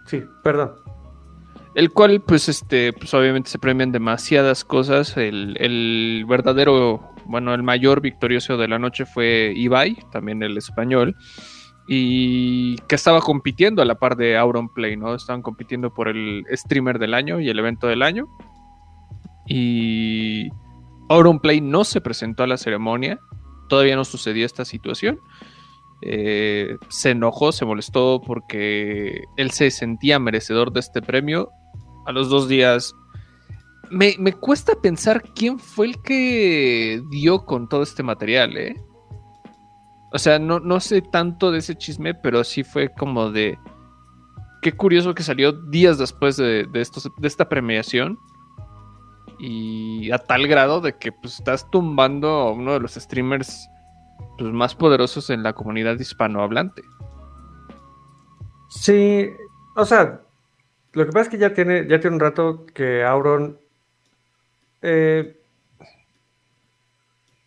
[0.07, 0.71] Sí, perdón.
[1.75, 5.15] El cual, pues, este, pues obviamente se premian demasiadas cosas.
[5.17, 11.15] El, el verdadero, bueno, el mayor victorioso de la noche fue Ibai, también el español.
[11.87, 15.13] Y que estaba compitiendo a la par de Auronplay, ¿no?
[15.13, 18.27] Estaban compitiendo por el streamer del año y el evento del año.
[19.47, 20.49] Y
[21.09, 23.19] Auronplay no se presentó a la ceremonia.
[23.69, 25.19] Todavía no sucedía esta situación.
[26.01, 31.49] Eh, se enojó, se molestó porque él se sentía merecedor de este premio.
[32.07, 32.93] A los dos días.
[33.91, 38.75] Me, me cuesta pensar quién fue el que dio con todo este material, ¿eh?
[40.11, 43.57] O sea, no, no sé tanto de ese chisme, pero sí fue como de.
[44.61, 46.87] Qué curioso que salió días después de, de
[47.17, 48.17] de esta premiación.
[49.37, 53.67] Y a tal grado de que pues, estás tumbando a uno de los streamers
[54.37, 56.81] pues, más poderosos en la comunidad hispanohablante.
[58.69, 59.29] Sí,
[59.75, 60.21] o sea,
[60.93, 63.57] lo que pasa es que ya tiene, ya tiene un rato que Auron,
[64.81, 65.37] eh,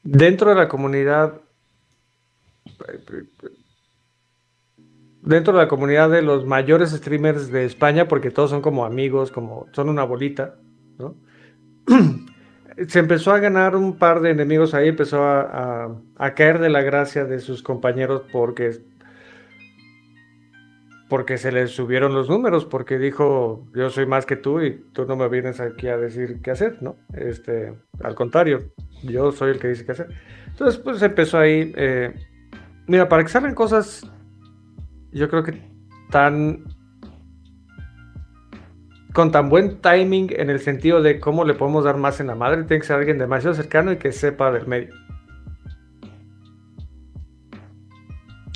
[0.03, 1.41] dentro de la comunidad,
[5.23, 9.31] dentro de la comunidad de los mayores streamers de España, porque todos son como amigos,
[9.31, 10.57] como son una bolita,
[10.99, 11.15] ¿no?
[12.87, 15.41] Se empezó a ganar un par de enemigos ahí, empezó a,
[15.87, 18.81] a- a caer de la gracia de sus compañeros porque
[21.09, 25.07] porque se le subieron los números, porque dijo, yo soy más que tú y tú
[25.07, 26.97] no me vienes aquí a decir qué hacer, ¿no?
[27.15, 27.73] Este,
[28.03, 28.73] al contrario,
[29.03, 30.09] yo soy el que dice qué hacer.
[30.49, 32.13] Entonces, pues empezó ahí, eh,
[32.89, 34.11] Mira, para que salgan cosas,
[35.13, 35.63] yo creo que
[36.11, 36.65] tan.
[39.13, 42.35] con tan buen timing en el sentido de cómo le podemos dar más en la
[42.35, 44.95] madre, tiene que ser alguien demasiado cercano y que sepa del medio.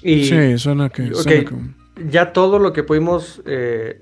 [0.03, 1.13] Y, sí, suena que.
[1.13, 2.11] Okay, suena que...
[2.11, 4.02] Ya todo lo que pudimos eh,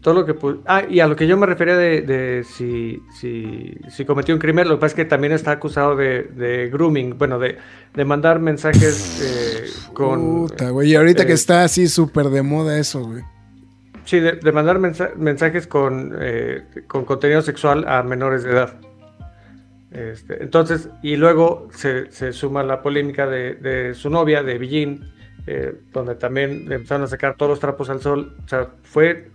[0.00, 0.34] todo lo que
[0.66, 4.40] ah, y a lo que yo me refería de, de si, si, si cometió un
[4.40, 7.58] crimen, lo que pasa es que también está acusado de, de grooming, bueno, de,
[7.94, 10.20] de mandar mensajes eh, con...
[10.48, 10.90] Puta, güey.
[10.90, 13.22] Y ahorita que eh, está así súper de moda eso, güey.
[14.04, 18.80] Sí, de, de mandar mensa- mensajes con, eh, con contenido sexual a menores de edad.
[19.92, 25.04] Este, entonces, y luego se, se suma la polémica de, de su novia, de Billin,
[25.46, 28.34] eh, donde también empezaron a sacar todos los trapos al sol.
[28.44, 29.30] O sea, fue.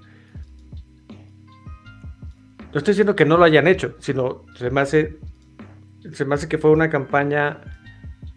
[2.75, 5.17] No estoy diciendo que no lo hayan hecho, sino se me hace.
[6.11, 7.61] Se me hace que fue una campaña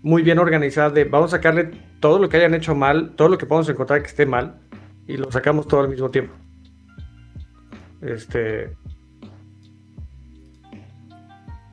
[0.02, 3.36] muy bien organizada de vamos a sacarle todo lo que hayan hecho mal, todo lo
[3.36, 4.60] que podamos encontrar que esté mal,
[5.08, 6.34] y lo sacamos todo al mismo tiempo.
[8.00, 8.76] Este.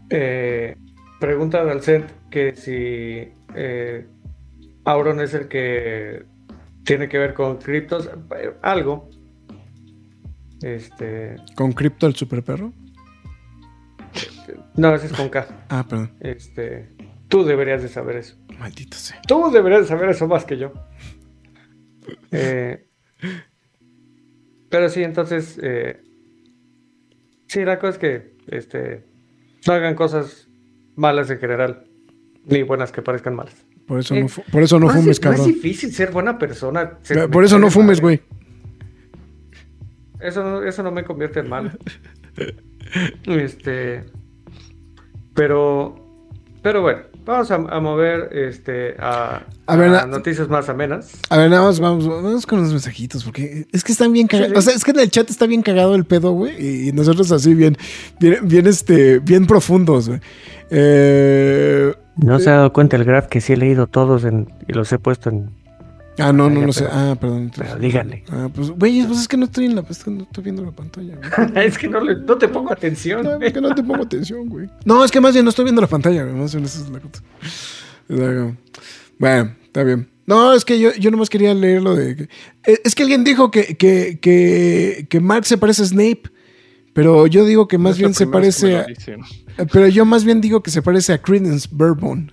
[0.09, 0.75] Eh,
[1.19, 4.07] pregunta de Alcent que si eh,
[4.85, 6.25] Auron es el que
[6.83, 8.09] tiene que ver con criptos.
[8.63, 9.07] Algo.
[10.65, 11.35] Este.
[11.53, 12.73] ¿Con Crypto el super perro?
[14.75, 15.47] No, ese es con K.
[15.69, 16.11] Ah, perdón.
[16.19, 16.89] Este.
[17.27, 18.35] Tú deberías de saber eso.
[18.59, 19.21] Maldito sea.
[19.27, 20.73] Tú deberías de saber eso más que yo.
[22.31, 22.87] Eh,
[24.69, 25.59] pero sí, entonces.
[25.61, 26.03] eh,
[27.47, 28.35] sí, la cosa es que.
[28.47, 29.05] Este.
[29.67, 30.47] No hagan cosas
[30.95, 31.87] malas en general.
[32.45, 33.55] Ni buenas que parezcan malas.
[33.87, 35.45] Por eso Eh, no, por eso no es- fumes, No es cabrón.
[35.47, 36.97] difícil ser buena persona.
[37.31, 38.21] Por eso no fumes, güey.
[40.25, 41.71] Eso no, eso no me convierte en malo.
[43.25, 44.03] Este.
[45.33, 46.01] Pero.
[46.61, 51.11] Pero bueno, vamos a, a mover este, a, A ver, a na- noticias más amenas.
[51.29, 54.49] A ver, nada más vamos, vamos con los mensajitos, porque es que están bien cagados.
[54.49, 54.57] Sí, sí.
[54.57, 56.87] O sea, es que en el chat está bien cagado el pedo, güey.
[56.87, 57.77] Y nosotros así bien,
[58.19, 60.19] bien, bien, este, bien profundos, güey.
[60.71, 64.73] Eh, No se ha dado cuenta el Graf que sí he leído todos en- y
[64.73, 65.51] los he puesto en.
[66.19, 66.83] Ah, no, no Ah, ya, lo sé.
[66.85, 67.51] pero- Ah, perdón.
[67.55, 68.23] pero díganle.
[68.29, 70.63] Ah, pues, güey, pues es que no estoy en la, es que no estoy viendo
[70.63, 71.65] la pantalla, güey.
[71.67, 73.23] es que no, le- no te pongo atención.
[73.23, 74.69] No, es que no te pongo atención, güey.
[74.85, 76.35] No, es que más bien no estoy viendo la pantalla, güey.
[76.35, 77.21] Más bien esa es la cosa.
[79.17, 80.09] Bueno, está bien.
[80.25, 82.15] No, es que yo, yo nomás quería leer lo de...
[82.15, 82.23] que-
[82.65, 86.23] eh, Es que alguien dijo que, que, que, que Mark se parece a Snape,
[86.93, 88.81] pero yo digo que más bien se parece a...
[88.87, 92.31] eh, Pero yo más bien digo que se parece a Credence Bourbon.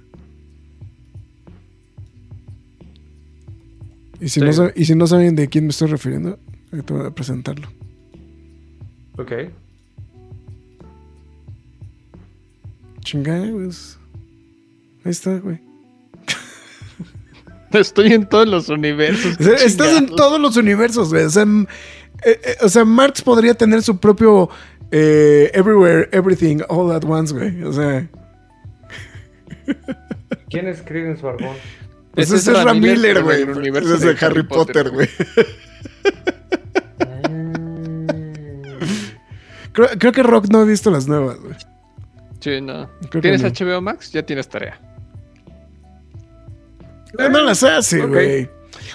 [4.22, 4.46] Y si, Sí.
[4.46, 6.38] no, y si no saben de quién me estoy refiriendo,
[6.72, 7.68] ahorita voy a presentarlo.
[9.18, 9.32] Ok.
[13.00, 13.98] Chingada, pues.
[15.04, 15.58] Ahí está, güey.
[17.72, 19.36] Estoy en todos los universos.
[19.40, 21.24] O sea, qué estás en todos los universos, güey.
[21.24, 24.48] O sea, eh, eh, o sea, Marx podría tener su propio
[24.92, 27.62] eh, Everywhere, Everything, All at Once, güey.
[27.64, 28.08] O sea,
[30.48, 31.56] ¿Quién es Credence Barbón?
[32.14, 33.42] Pues Ese ese es Ram Miller, güey.
[33.42, 35.08] es de Harry Potter, güey.
[39.72, 41.54] Creo, creo que Rock no ha visto las nuevas, güey.
[42.40, 42.90] Sí, no.
[43.10, 43.48] Creo ¿Tienes no.
[43.48, 44.12] HBO Max?
[44.12, 44.78] Ya tienes tarea.
[47.18, 48.50] Eh, No las hace, güey.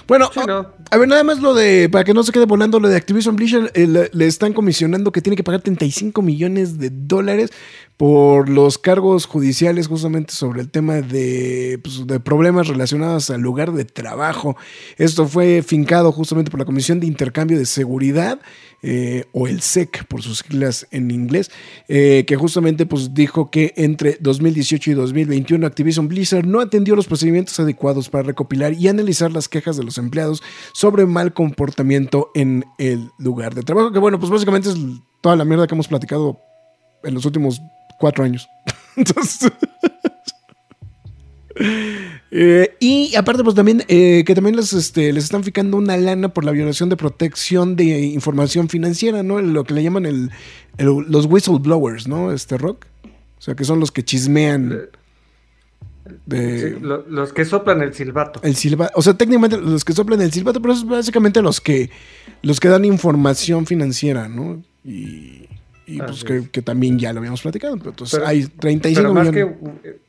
[0.06, 0.70] Bueno, Sí, a- no.
[0.90, 3.34] a ver, nada más lo de, para que no se quede volando, lo de Activision
[3.36, 7.50] Blizzard, eh, le, le están comisionando que tiene que pagar 35 millones de dólares
[7.98, 13.72] por los cargos judiciales justamente sobre el tema de, pues, de problemas relacionados al lugar
[13.72, 14.56] de trabajo.
[14.96, 18.40] Esto fue fincado justamente por la Comisión de Intercambio de Seguridad,
[18.80, 21.50] eh, o el SEC por sus siglas en inglés,
[21.88, 27.08] eh, que justamente pues, dijo que entre 2018 y 2021 Activision Blizzard no atendió los
[27.08, 32.64] procedimientos adecuados para recopilar y analizar las quejas de los empleados sobre mal comportamiento en
[32.78, 34.76] el lugar de trabajo, que bueno, pues básicamente es
[35.20, 36.38] toda la mierda que hemos platicado
[37.02, 37.60] en los últimos
[37.98, 38.48] cuatro años.
[38.96, 39.50] Entonces...
[42.30, 46.28] Eh, y aparte, pues también eh, que también les, este, les están ficando una lana
[46.28, 49.40] por la violación de protección de información financiera, ¿no?
[49.40, 50.30] Lo que le llaman el,
[50.76, 52.30] el- los whistleblowers, ¿no?
[52.32, 52.84] Este rock.
[53.38, 54.88] O sea, que son los que chismean
[56.26, 58.40] de Sí, lo- los que soplan el silbato.
[58.44, 58.92] el silbato.
[58.96, 61.90] O sea, técnicamente los que soplan el silbato, pero es básicamente los que
[62.42, 64.62] los que dan información financiera, ¿no?
[64.84, 65.48] Y,
[65.88, 67.76] y, pues que, que también ya lo habíamos platicado.
[67.78, 69.74] Pero entonces Pero- hay 35 Pero más, que, millones.
[69.84, 70.00] eh,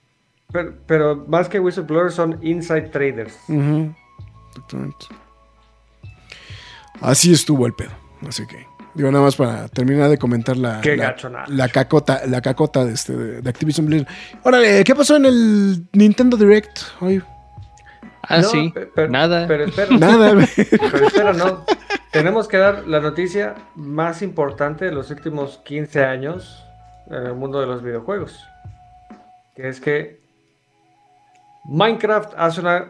[0.51, 3.33] pero, pero más que whistleblowers son inside traders.
[3.47, 5.05] Exactamente.
[7.01, 7.91] Así estuvo el pedo.
[8.27, 11.45] Así que, digo, nada más para terminar de comentar la, Qué la, gacho, nada.
[11.47, 14.07] la cacota, la cacota de, este, de, de Activision Blizzard.
[14.43, 17.21] Órale, ¿qué pasó en el Nintendo Direct hoy?
[18.23, 18.73] Ah, No, sí.
[19.09, 19.47] Nada.
[19.47, 21.63] Pero espera, Nada, pero espera, no.
[22.11, 26.65] Tenemos que dar la noticia más importante de los últimos 15 años
[27.07, 28.47] en el mundo de los videojuegos.
[29.55, 30.19] Que es que
[31.65, 32.87] Minecraft hace una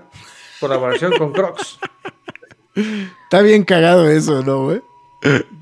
[0.59, 1.79] colaboración con Crocs.
[3.23, 4.81] Está bien cagado eso, ¿no, güey?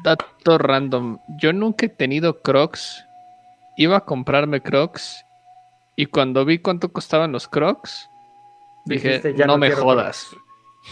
[0.04, 1.18] Dato random.
[1.40, 3.04] Yo nunca he tenido Crocs.
[3.76, 5.26] Iba a comprarme Crocs.
[5.96, 8.08] Y cuando vi cuánto costaban los Crocs,
[8.86, 10.28] dije, Dijiste, ya no, no me jodas.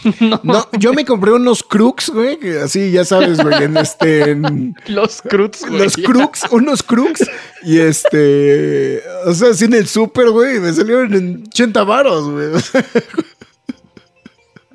[0.42, 4.30] No, yo me compré unos crooks, güey, que así, ya sabes, güey, en este...
[4.30, 5.82] en- Los Crocs, güey.
[5.82, 7.28] los crooks, unos crooks,
[7.62, 9.02] y este...
[9.26, 12.50] O sea, así en el súper, güey, me salieron en 80 varos, güey.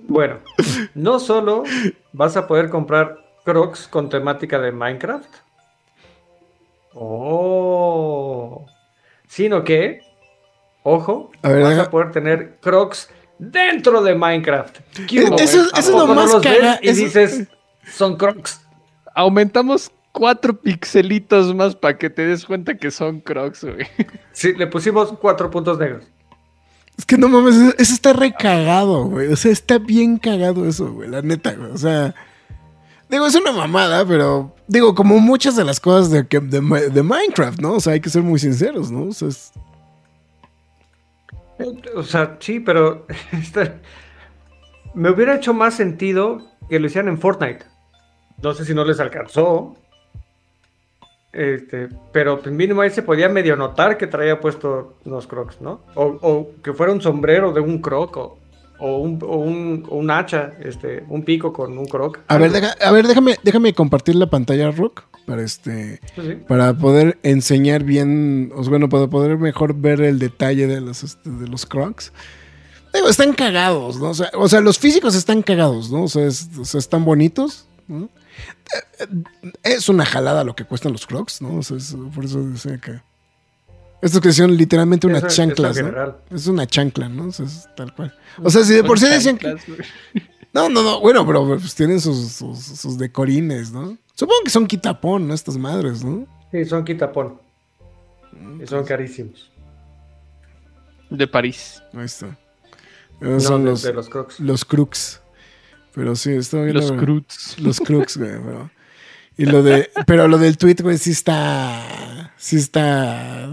[0.08, 0.40] Bueno,
[0.96, 1.64] no solo
[2.12, 5.30] vas a poder comprar Crocs con temática de Minecraft.
[6.94, 8.66] Oh.
[9.28, 10.02] Sino que,
[10.84, 13.10] ojo, A ver, vas deja- a poder tener Crocs
[13.42, 14.78] dentro de Minecraft.
[15.08, 17.48] ¿Qué hubo, Eso- eso es lo no más ves caga- Y eso- dices,
[17.92, 18.62] son Crocs.
[19.16, 23.88] Aumentamos cuatro pixelitos más para que te des cuenta que son Crocs, güey.
[24.32, 26.04] Sí, le pusimos cuatro puntos negros.
[26.98, 29.28] Es que no mames, eso- está recagado, güey.
[29.32, 31.72] O sea, está bien cagado eso, güey, la neta, güey.
[31.72, 32.14] O sea,
[33.10, 37.04] digo, es una mamada, pero digo, como muchas de las cosas de, que- de, de
[37.04, 37.74] Minecraft, ¿no?
[37.74, 39.06] O sea, hay que ser muy sinceros, ¿no?
[39.08, 39.52] O sea, es-
[41.95, 43.05] O sea, sí, pero
[44.93, 47.66] me hubiera hecho más sentido que lo hicieran en Fortnite.
[48.41, 49.76] No sé si no les alcanzó.
[51.34, 55.80] Este, pero pues mínimo ahí se podía medio notar que traía puesto unos crocs, ¿no?
[55.95, 58.38] O, o que fuera un sombrero de un croc o,
[58.82, 62.20] o un, o un, un hacha, este, un pico con un croc.
[62.28, 62.51] A ver,
[62.82, 66.34] a ver, déjame, déjame compartir la pantalla, Rock, para este, Sí, sí.
[66.48, 71.04] para poder enseñar bien, o sea, bueno, para poder mejor ver el detalle de los,
[71.04, 72.12] este, de los Crocs.
[72.94, 74.10] Digo, están cagados, ¿no?
[74.10, 76.04] O sea, o sea, los físicos están cagados, ¿no?
[76.04, 78.10] O sea, es- o sea, están bonitos, ¿no?
[79.00, 79.06] Eh, eh,
[79.64, 81.58] Es una jalada lo que cuestan los Crocs, ¿no?
[81.58, 83.00] O sea, es- por eso decía que...
[84.02, 86.18] Estos que son literalmente en chanclas, ¿no?
[86.36, 87.28] Es una chancla, ¿no?
[87.28, 88.12] O sea, es tal cual.
[88.42, 89.56] O sea, si de por sí decían que...
[90.54, 93.98] No, no, no, bueno, pero pues tienen sus, sus, sus decorines, ¿no?
[94.22, 95.34] Supongo que son quitapón, ¿no?
[95.34, 96.28] Estas madres, ¿no?
[96.52, 97.40] Sí, son quitapón.
[98.62, 99.50] Y son carísimos.
[101.10, 101.82] De París.
[101.92, 102.38] Ahí está.
[103.20, 104.40] No, son de, los, de los crocs.
[104.40, 105.22] los crooks.
[105.96, 106.76] Pero sí, está bien.
[106.76, 107.60] Los Crocs.
[107.62, 108.30] Los crooks, güey.
[108.30, 108.70] Pero,
[109.38, 112.32] y lo de, pero lo del tweet, güey, sí está.
[112.38, 113.50] Sí está.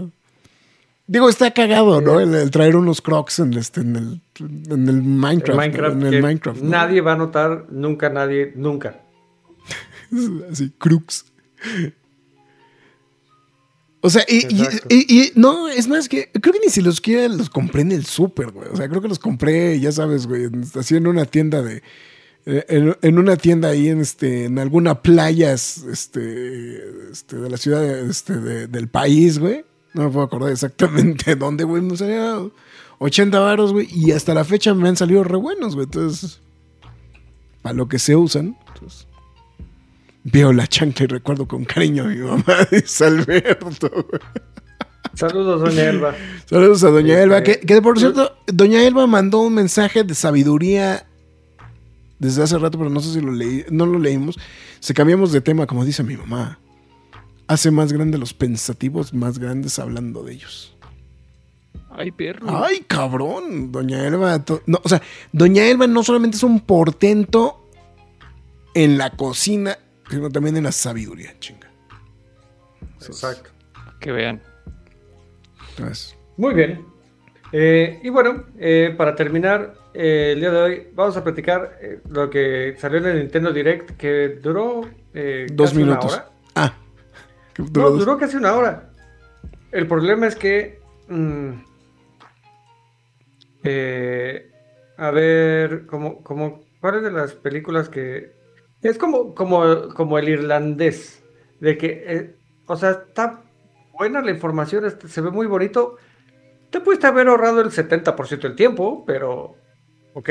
[1.07, 2.19] Digo, está cagado, ¿no?
[2.19, 5.49] El, el traer unos crocs en, este, en, el, en el Minecraft.
[5.49, 5.61] En ¿no?
[5.63, 6.61] Minecraft, En el Minecraft.
[6.61, 6.69] ¿no?
[6.69, 9.08] nadie va a notar, nunca nadie, nunca.
[10.51, 11.25] Así, crooks.
[14.01, 14.87] O sea, y, y- Exacto.
[14.89, 17.91] y- y- no, es más que creo que ni si los quiera los compré en
[17.91, 18.69] el súper, güey.
[18.69, 21.83] O sea, creo que los compré, ya sabes, güey, así en una tienda de.
[22.45, 27.57] eh, En, en una tienda ahí en este en alguna playa este, este de la
[27.57, 29.65] ciudad este, de- del país, güey.
[29.93, 31.81] No me puedo acordar exactamente dónde, güey.
[31.81, 32.37] Me salía
[32.99, 33.89] 80 varos, güey.
[33.91, 35.85] Y hasta la fecha me han salido re buenos, güey.
[35.85, 36.39] Entonces,
[37.61, 38.55] para lo que se usan.
[38.73, 39.07] Entonces,
[40.23, 43.89] veo la chancla y recuerdo con cariño a mi mamá, dice Alberto.
[43.89, 44.21] güey.
[45.13, 46.15] Saludos, doña Elba.
[46.45, 47.43] Saludos a Doña Este, Elba.
[47.43, 51.07] Que, que por cierto, Doña Elba mandó un mensaje de sabiduría
[52.19, 54.37] desde hace rato, pero no sé si lo leí, no lo leímos.
[54.79, 56.59] Se cambiamos de tema, como dice mi mamá.
[57.47, 60.77] Hace más grandes los pensativos, más grandes hablando de ellos.
[61.89, 62.63] Ay, perro.
[62.63, 64.43] Ay, cabrón, Doña Elba.
[64.67, 65.01] No, o sea,
[65.31, 67.67] Doña Elba no solamente es un portento
[68.75, 71.69] en la cocina, sino también en la sabiduría, chinga.
[73.01, 73.49] Exacto.
[73.99, 74.41] Que vean.
[75.71, 76.85] Entonces, Muy bien.
[77.51, 81.99] Eh, y bueno, eh, para terminar eh, el día de hoy, vamos a platicar eh,
[82.09, 84.81] lo que salió en el Nintendo Direct, que duró
[85.13, 86.13] eh, dos casi una minutos.
[86.13, 86.29] hora.
[86.55, 86.73] Ah,
[87.53, 88.89] que No, duró dos- duró casi una hora.
[89.71, 90.79] El problema es que.
[91.07, 91.51] mm,
[93.63, 94.51] eh,
[94.97, 98.37] a ver, como, como, ¿cuáles de las películas que.
[98.81, 101.23] Es como, como, como el irlandés.
[101.59, 103.41] De que, eh, o sea, está
[103.97, 105.97] buena la información, este, se ve muy bonito.
[106.69, 109.55] Te pudiste haber ahorrado el 70% del tiempo, pero.
[110.13, 110.29] ¿Ok?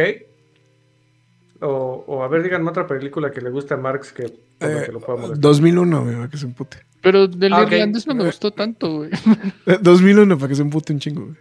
[1.60, 4.24] O, o a ver, díganme otra película que le guste a Marx que,
[4.60, 5.40] Eh, que lo pueda molestar.
[5.40, 6.78] 2001, güey, para que se empute.
[7.02, 9.10] Pero del Ah, irlandés no me gustó tanto, güey.
[9.66, 11.36] Eh, 2001, para que se empute un chingo, güey.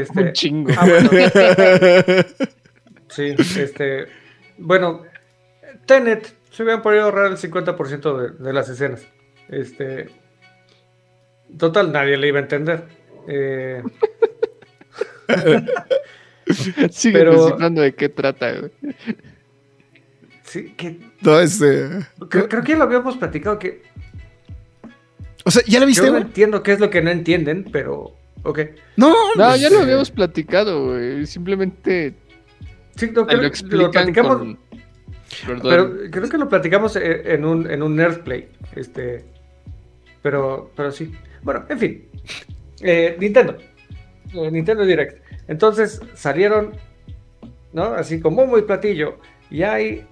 [0.00, 0.70] Este, Un chingo.
[0.76, 1.10] Ah, bueno.
[3.10, 4.06] Sí, este.
[4.58, 5.02] Bueno,
[5.88, 9.04] Tenet se hubieran podido ahorrar el 50% de, de las escenas.
[9.48, 10.08] Este.
[11.58, 12.84] Total, nadie le iba a entender.
[13.26, 13.82] Eh,
[16.90, 18.70] Sigue Pero- de qué trata, güey.
[20.44, 21.88] sí, que, No, este.
[22.28, 23.82] creo, creo que ya lo habíamos platicado que
[25.44, 28.14] O sea, ¿ya la viste, yo no entiendo qué es lo que no entienden, pero.
[28.44, 28.60] Ok.
[28.96, 29.16] No, No,
[29.48, 31.26] pues, ya lo eh, habíamos platicado, güey.
[31.26, 32.14] Simplemente
[32.96, 34.58] Sí, no, creo, lo lo platicamos, con...
[35.46, 35.62] Perdón.
[35.62, 38.48] pero creo que lo platicamos eh, en un, en un Nerd Play.
[38.74, 39.24] Este,
[40.22, 41.12] pero, pero sí.
[41.42, 42.08] Bueno, en fin.
[42.80, 43.56] Eh, Nintendo.
[44.34, 45.22] Eh, Nintendo Direct.
[45.48, 46.72] Entonces salieron,
[47.72, 47.84] ¿no?
[47.84, 49.18] Así como muy platillo.
[49.50, 50.06] Y hay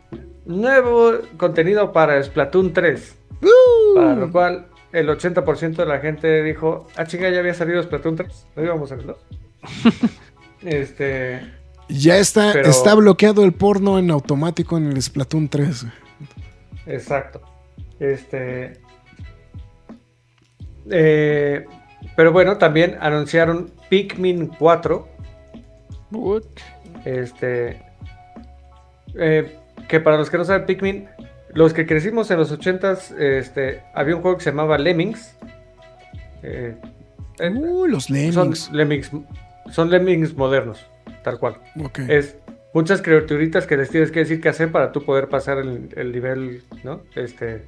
[0.45, 3.17] nuevo contenido para Splatoon 3.
[3.95, 8.17] Para lo cual el 80% de la gente dijo, ah, chinga, ya había salido Splatoon
[8.17, 8.47] 3.
[8.57, 9.19] No íbamos a verlo.
[10.63, 11.43] este...
[11.89, 15.83] Ya está, Pero- está bloqueado el porno en automático en el Splatoon 3.
[15.85, 15.95] güey.
[16.87, 17.41] Exacto.
[18.01, 18.81] Este.
[20.91, 21.65] eh,
[22.17, 25.09] pero bueno, también anunciaron Pikmin 4.
[26.13, 26.43] What?
[27.05, 27.81] Este.
[29.15, 29.57] eh,
[29.89, 31.09] que para los que no saben, Pikmin.
[31.55, 35.35] Los que crecimos en los 80s, este, había un juego que se llamaba Lemmings.
[36.43, 36.77] Eh,
[37.39, 38.71] eh, Uy, los son lemmings.
[38.73, 39.11] Lemmings.
[39.71, 40.85] Son Lemmings modernos,
[41.27, 41.57] tal cual.
[42.09, 42.39] Es
[42.73, 46.13] muchas criaturitas que les tienes que decir qué hacer para tú poder pasar el, el
[46.13, 47.03] nivel, ¿no?
[47.17, 47.65] Este.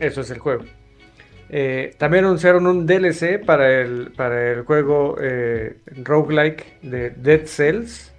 [0.00, 0.64] Eso es el juego.
[1.50, 8.14] Eh, también anunciaron un DLC para el, para el juego eh, roguelike de Dead Cells.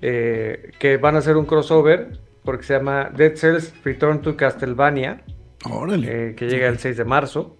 [0.00, 5.24] eh, que van a hacer un crossover porque se llama Dead Cells Return to Castlevania.
[5.64, 6.28] Órale.
[6.30, 7.58] eh, que llega el 6 de marzo.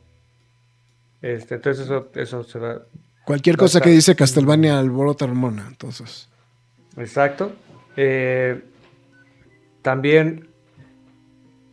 [1.20, 2.86] Este, entonces eso, eso se va,
[3.28, 6.30] Cualquier cosa que dice Castlevania alborota hormona, entonces.
[6.96, 7.52] Exacto.
[7.94, 8.58] Eh,
[9.82, 10.48] también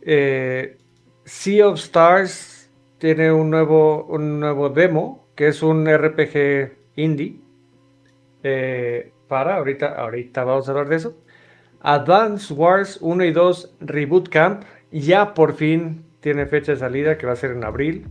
[0.02, 0.76] eh,
[1.24, 7.40] Sea of Stars tiene un nuevo, un nuevo demo que es un RPG indie.
[8.42, 11.16] Eh, para, ahorita, ahorita vamos a hablar de eso.
[11.80, 17.24] Advance Wars 1 y 2 Reboot Camp ya por fin tiene fecha de salida que
[17.24, 18.06] va a ser en abril.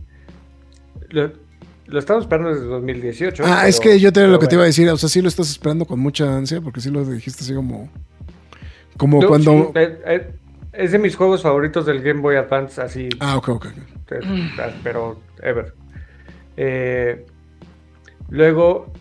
[1.86, 3.42] Lo, estamos esperando desde 2018.
[3.46, 4.88] Ah, es que yo te lo que te iba a decir.
[4.90, 7.88] O sea, sí lo estás esperando con mucha ansia, porque sí lo dijiste así como.
[8.96, 9.72] Como No, cuando.
[9.74, 10.30] sí, eh, eh,
[10.72, 13.66] es de mis juegos favoritos del Game Boy Advance, así, Ah, ok, ok.
[14.10, 15.72] eh, pero ever.
[16.56, 17.24] Eh,
[18.30, 18.92] luego,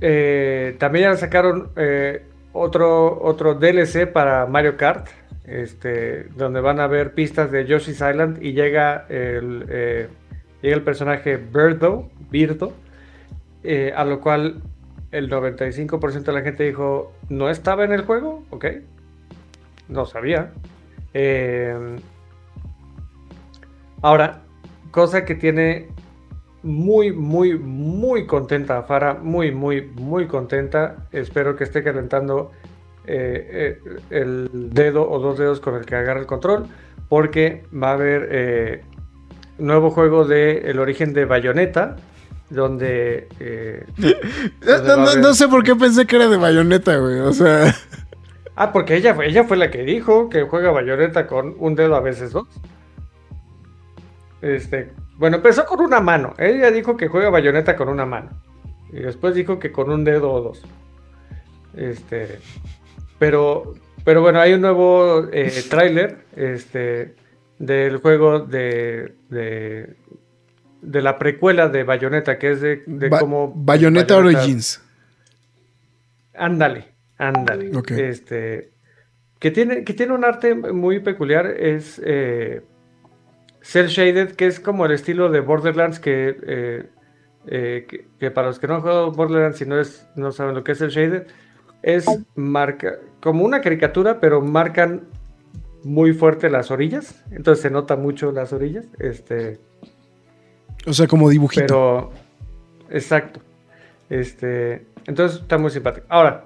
[0.00, 5.08] eh, también ya sacaron eh, otro, otro DLC para Mario Kart,
[5.44, 10.08] este, donde van a ver pistas de Yoshi's Island y llega el,
[10.62, 12.72] llega el personaje Birdo, Birdo,
[13.64, 14.62] eh, a lo cual
[15.10, 18.44] el 95% de la gente dijo, ¿no estaba en el juego?
[18.50, 18.66] Ok,
[19.88, 20.52] no sabía.
[21.12, 21.96] Eh,
[24.00, 24.42] ahora,
[24.90, 25.88] cosa que tiene
[26.62, 31.08] muy, muy, muy contenta a muy, muy, muy contenta.
[31.10, 32.52] Espero que esté calentando
[33.06, 33.78] eh,
[34.10, 36.66] el dedo o dos dedos con el que agarra el control,
[37.08, 38.84] porque va a haber
[39.66, 41.96] nuevo juego de El origen de Bayonetta,
[42.50, 43.28] donde...
[43.40, 44.08] eh, No,
[44.72, 46.96] donde no, va a no- haber- no sé por qué pensé que era de bayoneta,
[46.98, 47.20] güey.
[47.20, 47.74] O sea.
[48.54, 51.96] Ah, porque ella, fue- ella fue la que dijo que juega bayoneta con un dedo
[51.96, 52.46] a veces dos.
[54.42, 56.34] Este, bueno, empezó con una mano.
[56.38, 58.28] Ella dijo que juega bayoneta con una mano.
[58.92, 60.62] Y después dijo que con un dedo o dos.
[61.74, 62.40] Este,
[63.18, 63.72] pero,
[64.04, 67.14] pero bueno, hay un nuevo eh, tráiler este,
[67.62, 69.94] del juego de, de,
[70.80, 74.82] de la precuela de Bayonetta, que es de, de Ba- cómo Bayonetta Origins.
[76.34, 76.86] Ándale,
[77.18, 77.70] ándale.
[77.96, 78.72] Este,
[79.38, 82.62] que tiene, que tiene un arte muy peculiar, es eh,
[83.60, 86.86] Cell Shaded, que es como el estilo de Borderlands, que, eh,
[87.46, 90.56] eh, que, que para los que no han jugado Borderlands y no, es, no saben
[90.56, 91.28] lo que es el Shaded,
[91.84, 95.02] es marca, como una caricatura, pero marcan
[95.84, 99.58] muy fuerte las orillas, entonces se nota mucho las orillas, este,
[100.86, 101.64] O sea, como dibujito.
[101.66, 102.10] pero,
[102.90, 103.40] exacto.
[104.10, 106.06] Este, entonces está muy simpático.
[106.08, 106.44] Ahora,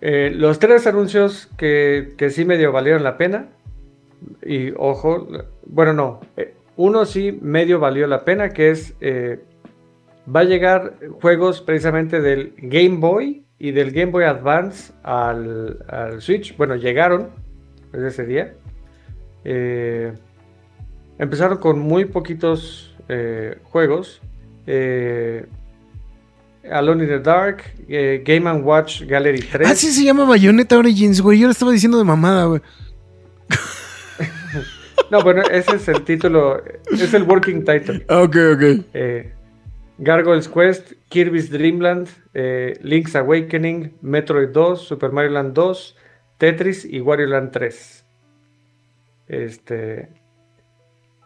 [0.00, 3.48] eh, los tres anuncios que, que sí medio valieron la pena.
[4.44, 5.28] Y ojo,
[5.66, 6.20] bueno, no.
[6.36, 8.94] eh, uno sí medio valió la pena, que es.
[9.00, 9.40] eh,
[10.34, 16.20] va a llegar juegos precisamente del Game Boy y del Game Boy Advance al, al
[16.22, 16.56] Switch.
[16.56, 17.30] Bueno, llegaron
[17.92, 18.54] desde ese día.
[19.44, 20.12] Eh,
[21.18, 24.20] empezaron con muy poquitos eh, juegos.
[24.66, 25.46] Eh,
[26.70, 29.68] Alone in the Dark, Game & Watch Gallery 3.
[29.68, 31.38] Ah, sí se llama Bayonetta Origins, güey.
[31.38, 32.60] Yo le estaba diciendo de mamada, güey.
[35.10, 36.62] No, bueno, ese es el título,
[36.92, 38.04] es el working title.
[38.08, 38.86] Ah, Ok, ok.
[40.00, 45.96] Gargoyle's Quest, Kirby's Dream Land, eh, Link's Awakening, Metroid 2, Super Mario Land 2,
[46.40, 48.06] Tetris y Wario Land 3.
[49.28, 50.10] Este.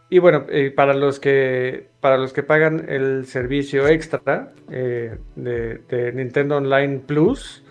[0.09, 5.79] Y bueno, eh, para los que para los que pagan el servicio extra eh, de,
[5.89, 7.63] de Nintendo Online Plus,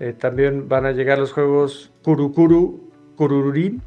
[0.00, 3.82] Eh, también van a llegar los juegos Kurukuru, Kururin.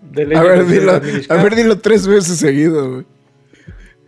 [0.00, 3.04] De a, ver, dilo, a ver, dilo tres veces seguido.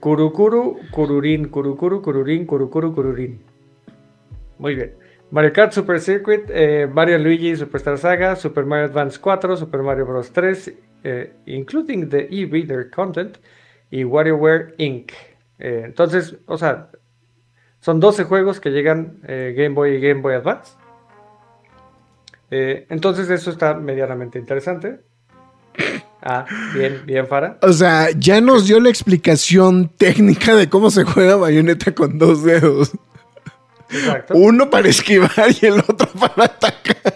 [0.00, 3.40] Kurukuru, Kururin, Kurukuru, Kururin, Kurukuru, Kururin.
[4.58, 4.99] Muy bien.
[5.30, 10.04] Mario Kart Super Circuit, eh, Mario Luigi Superstar Saga, Super Mario Advance 4, Super Mario
[10.04, 10.32] Bros.
[10.32, 10.72] 3,
[11.04, 13.38] eh, including the e-reader content,
[13.90, 15.12] y WarioWare Inc.
[15.58, 16.90] Eh, entonces, o sea,
[17.80, 20.74] son 12 juegos que llegan Game Boy y Game Boy Advance.
[22.50, 25.00] entonces, eso está medianamente interesante.
[26.22, 27.56] Ah, bien, bien, Fara.
[27.62, 32.44] O sea, ya nos dio la explicación técnica de cómo se juega bayoneta con dos
[32.44, 32.92] dedos.
[34.34, 37.14] Uno para esquivar y el otro para atacar.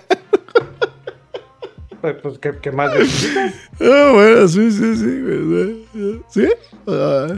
[2.00, 3.54] Pues, pues ¿qué, más necesitas?
[3.80, 6.22] Ah, bueno, sí, sí, sí.
[6.28, 6.48] ¿Sí?
[6.86, 7.28] Ah.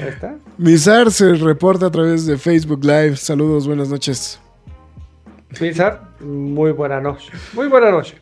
[0.00, 0.36] Ahí está.
[0.56, 3.16] Mizar se reporta a través de Facebook Live.
[3.16, 4.40] Saludos, buenas noches.
[5.60, 7.30] Mizar, muy buena noche.
[7.52, 8.16] Muy buena noche.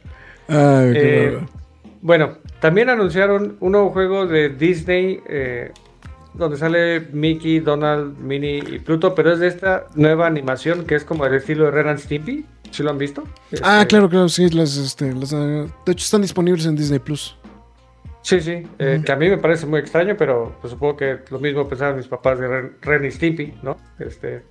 [0.49, 1.39] Ay, qué eh,
[2.03, 5.73] bueno, también anunciaron un nuevo juego de Disney eh,
[6.37, 11.05] donde sale Mickey, Donald, Minnie y Pluto, pero es de esta nueva animación que es
[11.05, 12.45] como el estilo de Ren and Stimpy.
[12.71, 13.25] ¿Sí lo han visto?
[13.63, 14.49] Ah, este, claro, claro, sí.
[14.51, 17.37] Las, este, las, de hecho, están disponibles en Disney Plus.
[18.23, 21.39] Sí, sí, eh, que a mí me parece muy extraño, pero pues, supongo que lo
[21.39, 23.77] mismo pensaban mis papás de Ren, y Stimpy, ¿no?
[24.01, 24.43] Este,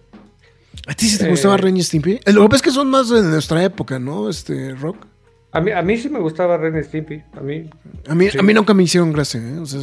[0.88, 2.19] ¿A ti sí te gustaba eh, Ren y Stimpy?
[2.27, 4.29] Lo que pasa es que son más de nuestra época, ¿no?
[4.29, 5.05] Este, Rock.
[5.51, 7.21] A mí, a mí sí me gustaba Ren y Stimpy.
[7.33, 7.69] A mí,
[8.07, 9.57] a mí, a mí nunca me hicieron gracia, ¿eh?
[9.59, 9.81] O sea,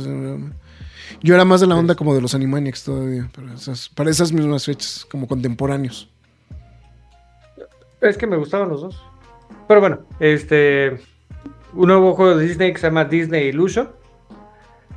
[1.20, 3.28] yo era más de la onda como de los Animaniacs todavía,
[3.94, 6.08] para esas mismas fechas, como contemporáneos.
[8.00, 9.02] Es que me gustaban los dos.
[9.68, 10.98] Pero bueno, este.
[11.72, 13.90] Un nuevo juego de Disney que se llama Disney Illusion.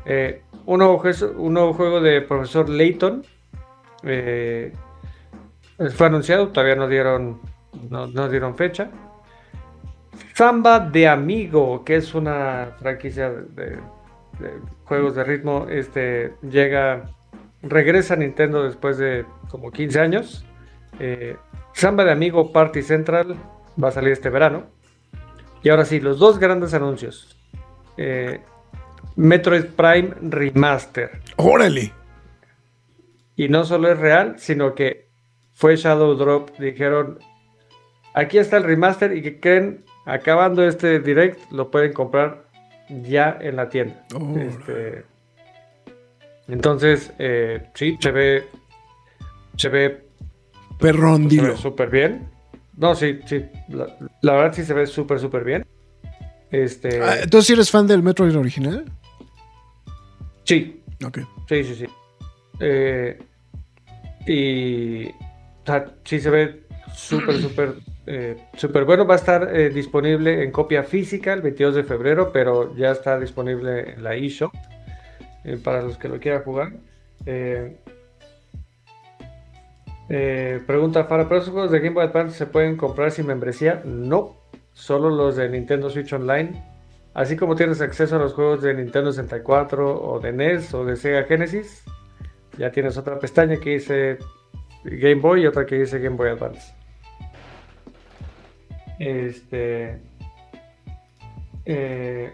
[0.06, 1.02] Eh, un, nuevo,
[1.38, 3.24] un, nuevo, juego de profesor Layton.
[4.04, 4.74] Eh,
[5.96, 7.40] fue anunciado, todavía no dieron,
[7.90, 8.90] no, dieron fecha.
[10.34, 13.78] Samba de Amigo, que es una franquicia de,
[14.86, 17.10] juegos de ritmo, este, llega,
[17.62, 20.46] regresa a Nintendo después de como 15 años.
[21.00, 21.36] Eh,
[21.74, 23.36] Samba de Amigo Party Central
[23.82, 24.64] va a salir este verano.
[25.64, 27.38] Y ahora sí, los dos grandes anuncios.
[27.98, 28.40] Eh,
[29.16, 31.22] Metroid Prime Remaster.
[31.38, 31.92] Órale.
[33.36, 35.10] Y no solo es real, sino que
[35.54, 36.58] fue Shadow Drop.
[36.60, 37.20] Dijeron,
[38.14, 42.45] aquí está el remaster y que creen, acabando este direct, lo pueden comprar
[42.90, 44.06] ya en la tienda.
[44.40, 45.06] Este,
[46.48, 48.48] entonces, eh, sí, se ve.
[49.58, 50.06] Se ve.
[50.80, 52.30] Perrón, Súper bien.
[52.78, 53.46] No, sí, sí.
[53.70, 55.66] La, verdad sí se ve súper, súper bien.
[56.52, 57.02] Este.
[57.02, 58.86] Ah, ¿Entonces eres fan del Metroid original?
[60.44, 60.82] Sí.
[61.06, 61.20] Ok.
[61.48, 61.86] Sí, sí, sí.
[62.60, 63.18] Eh,
[64.28, 65.08] y.
[65.08, 66.64] O sea, sí se ve
[66.94, 67.76] súper, súper
[68.08, 69.06] eh, super bueno.
[69.06, 73.20] Va a estar eh, disponible en copia física el 22 de febrero, pero ya está
[73.20, 74.54] disponible en la eShop
[75.44, 76.74] eh, para los que lo quieran jugar.
[80.68, 83.82] pregunta Fara, ¿pero esos juegos de Game Boy Advance se pueden comprar sin membresía?
[83.86, 84.38] No,
[84.74, 86.64] solo los de Nintendo Switch Online.
[87.14, 90.98] Así como tienes acceso a los juegos de Nintendo 64 o de NES o de
[90.98, 91.86] Sega Genesis,
[92.58, 94.18] ya tienes otra pestaña que dice
[94.84, 96.75] Game Boy y otra que dice Game Boy Advance.
[99.00, 100.02] Este.
[101.66, 102.34] Eh,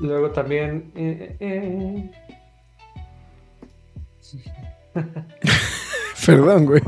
[0.00, 0.90] luego también.
[0.94, 2.10] Eh, eh,
[6.26, 6.82] Perdón, güey.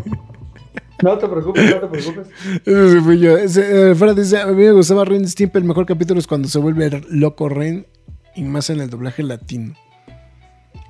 [1.02, 2.28] No te preocupes, no te preocupes.
[2.64, 3.36] Ese fui yo.
[3.36, 5.58] dice: A mí me gustaba Ren Stimpy.
[5.58, 7.86] El mejor capítulo es cuando se vuelve loco Ren
[8.34, 9.74] y más en el doblaje latino.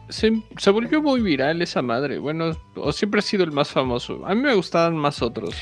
[0.08, 2.20] Se, se, volvió muy viral esa madre.
[2.20, 4.24] Bueno, o siempre ha sido el más famoso.
[4.24, 5.56] A mí me gustaban más otros.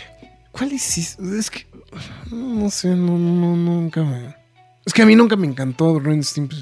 [0.57, 1.19] ¿Cuál es?
[1.19, 1.67] Es que.
[2.31, 4.37] No sé, no, no, nunca me.
[4.87, 6.57] Es que a mí nunca me encantó Ren Stimpy.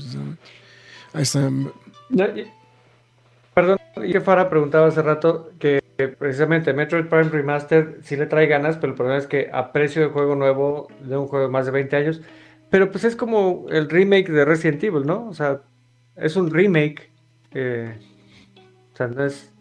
[1.12, 1.50] Ahí está.
[3.54, 5.82] Perdón, y preguntaba hace rato que
[6.18, 10.00] precisamente Metroid Prime Remaster sí le trae ganas, pero el problema es que a precio
[10.00, 12.22] de juego nuevo, de un juego de más de 20 años,
[12.70, 15.28] pero pues es como el remake de Resident Evil, ¿no?
[15.28, 15.60] O sea,
[16.16, 17.10] es un remake.
[17.52, 17.98] Eh,
[18.94, 19.51] o sea, no es,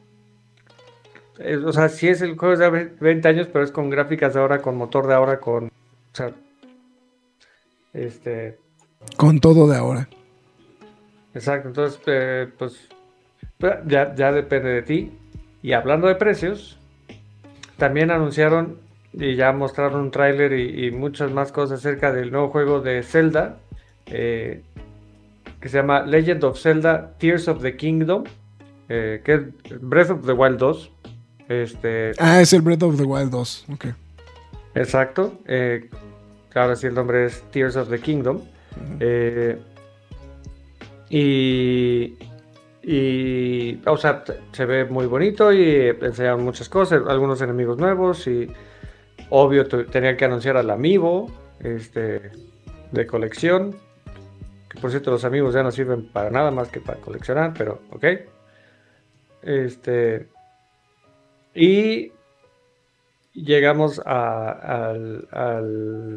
[1.65, 4.61] o sea, sí es el juego de 20 años, pero es con gráficas de ahora,
[4.61, 5.65] con motor de ahora, con.
[5.65, 6.31] O sea.
[7.93, 8.57] Este.
[9.17, 10.07] Con todo de ahora.
[11.33, 12.89] Exacto, entonces, eh, pues.
[13.85, 15.11] Ya, ya depende de ti.
[15.61, 16.79] Y hablando de precios,
[17.77, 18.79] también anunciaron
[19.13, 23.57] y ya mostraron un tráiler y, muchas más cosas acerca del nuevo juego de Zelda,
[24.05, 24.61] eh,
[25.59, 28.23] que se llama Legend of Zelda Tears of the Kingdom,
[28.89, 30.91] eh, que es Breath of the Wild 2.
[31.51, 33.65] Este, Ah, es el Breath of the Wild 2.
[33.73, 33.85] Ok.
[34.75, 35.39] exacto.
[35.45, 35.89] Eh,
[36.55, 38.41] ahora sí el nombre es Tears of the Kingdom.
[39.01, 39.57] Eh,
[41.09, 42.17] y,
[42.83, 44.23] y, o sea,
[44.53, 48.49] se ve muy bonito y enseñaron muchas cosas, algunos enemigos nuevos y
[49.29, 51.29] obvio tenían que anunciar al amiibo
[51.59, 52.31] este,
[52.91, 53.75] de colección.
[54.69, 57.81] Que por cierto los amigos ya no sirven para nada más que para coleccionar, pero
[57.91, 58.05] ok.
[59.41, 60.29] Este,
[61.55, 62.11] y
[63.33, 66.15] llegamos a- al, al,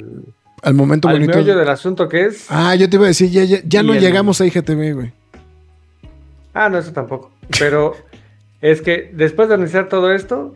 [0.62, 1.34] Al momento al bonito.
[1.36, 2.46] meollo del asunto que es...
[2.50, 5.12] Ah, yo te iba a decir, ya, ya, ya no el- llegamos a IGTV, güey.
[6.52, 7.30] Ah, no, eso tampoco.
[7.58, 7.94] Pero
[8.60, 10.54] es que después de anunciar todo esto,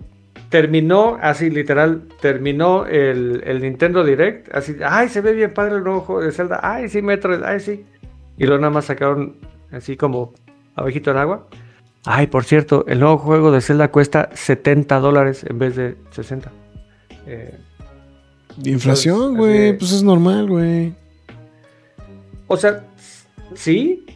[0.49, 4.55] terminó, así literal, terminó el, el Nintendo Direct.
[4.55, 6.61] Así, ay, se ve bien padre el nuevo juego de Zelda.
[6.62, 7.85] Ay, sí, Metroid, ay, sí.
[8.39, 9.37] Y luego nada más sacaron
[9.72, 10.33] así como
[10.76, 11.47] abejito en agua.
[12.05, 16.51] Ay, por cierto, el nuevo juego de Zelda cuesta 70 dólares en vez de 60.
[17.27, 17.55] Eh,
[18.65, 19.77] Inflación, güey.
[19.77, 20.95] Pues es normal, güey.
[22.47, 22.85] O sea,
[23.55, 24.07] sí.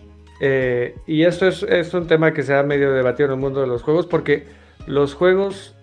[0.41, 3.61] eh, y esto es, es un tema que se ha medio debatido en el mundo
[3.61, 4.47] de los juegos porque
[4.87, 5.74] los juegos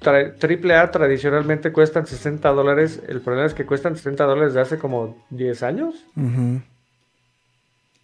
[0.00, 3.02] tra- AAA tradicionalmente cuestan 60 dólares.
[3.08, 5.94] El problema es que cuestan 60 dólares de hace como 10 años.
[6.16, 6.60] Ujú.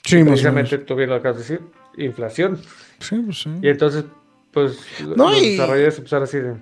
[0.05, 1.61] Sí, más o Precisamente tú bien lo acabas de decir,
[1.97, 2.61] inflación.
[2.99, 3.51] Sí, pues sí.
[3.63, 4.05] Y entonces,
[4.53, 4.79] pues
[5.17, 6.55] No, los y- desarrolladores empezaron así de...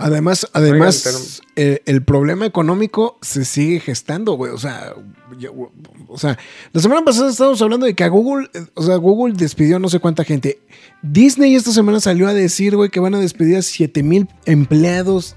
[0.00, 1.20] Además, además Oigan,
[1.56, 4.52] eh, el problema económico se sigue gestando, güey.
[4.52, 4.94] O sea,
[5.40, 5.72] yo-
[6.06, 6.38] o sea,
[6.72, 9.98] la semana pasada estábamos hablando de que a Google, o sea, Google despidió no sé
[9.98, 10.60] cuánta gente.
[11.02, 15.34] Disney esta semana salió a decir, güey, que van a despedir a 7 mil empleados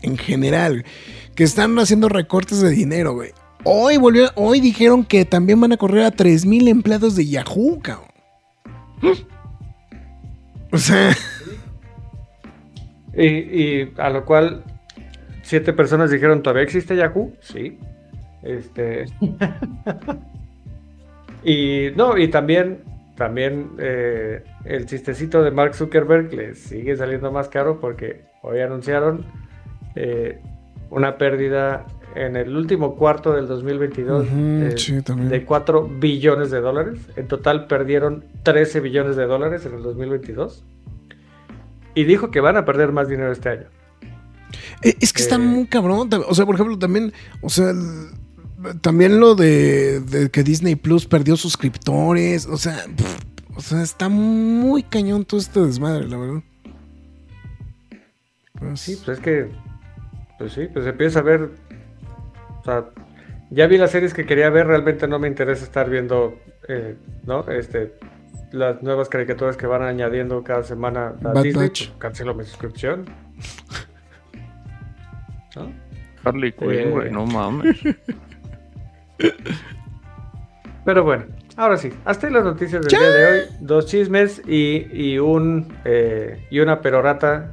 [0.00, 0.86] en general,
[1.34, 3.32] que están haciendo recortes de dinero, güey.
[3.64, 7.78] Hoy volvió, hoy dijeron que también van a correr a 3 mil empleados de Yahoo,
[7.82, 8.08] cabrón.
[10.70, 11.12] O sea,
[13.14, 14.64] Y, y a lo cual
[15.42, 17.32] siete personas dijeron, ¿todavía existe Yahoo?
[17.40, 17.78] Sí.
[18.42, 19.06] Este.
[21.44, 22.82] y no, y también,
[23.16, 29.26] también eh, el chistecito de Mark Zuckerberg le sigue saliendo más caro porque hoy anunciaron
[29.94, 30.40] eh,
[30.90, 31.84] una pérdida
[32.14, 37.00] en el último cuarto del 2022 Ujú, eh, sí, de 4 billones de dólares.
[37.16, 40.64] En total perdieron 13 billones de dólares en el 2022.
[41.94, 43.66] Y dijo que van a perder más dinero este año.
[44.82, 45.38] Eh, Es que está Eh.
[45.38, 46.08] muy cabrón.
[46.28, 51.06] O sea, por ejemplo, también, o sea, el- también lo de, de que Disney Plus
[51.06, 52.46] perdió suscriptores.
[52.46, 53.18] O sea, pff,
[53.56, 56.42] o sea, está muy cañón todo este desmadre, la verdad.
[58.58, 59.50] Pues, Sí, pues es que.
[60.38, 61.50] Pues sí, pues empieza a ver.
[62.62, 62.84] O sea,
[63.50, 66.38] ya vi las series que quería ver, realmente no me interesa estar viendo,
[66.68, 66.96] eh,
[67.26, 67.46] ¿no?
[67.50, 67.94] Este,
[68.52, 71.68] las nuevas caricaturas que van añadiendo cada semana a Bad Disney.
[71.68, 71.88] Batch.
[71.88, 73.04] pues, cancelo mi suscripción.
[75.56, 75.70] ¿No?
[76.24, 76.90] Harley Quinn, Eh.
[76.90, 77.78] güey, no mames.
[80.84, 81.24] Pero bueno,
[81.56, 83.40] ahora sí, hasta ahí las noticias del día de hoy.
[83.60, 87.52] Dos chismes y, y un eh, y una perorata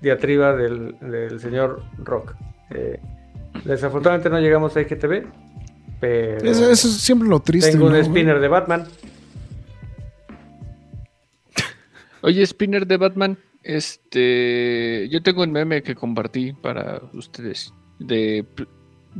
[0.00, 2.34] diatriba del, del señor Rock.
[2.70, 3.00] Eh,
[3.64, 5.26] desafortunadamente no llegamos a IGTV,
[6.00, 7.72] pero eso, eso es siempre lo triste.
[7.72, 8.08] tengo un ¿no, güey?
[8.10, 8.86] spinner de Batman.
[12.20, 17.72] Oye, Spinner de Batman, este, yo tengo un meme que compartí para ustedes.
[18.00, 18.44] De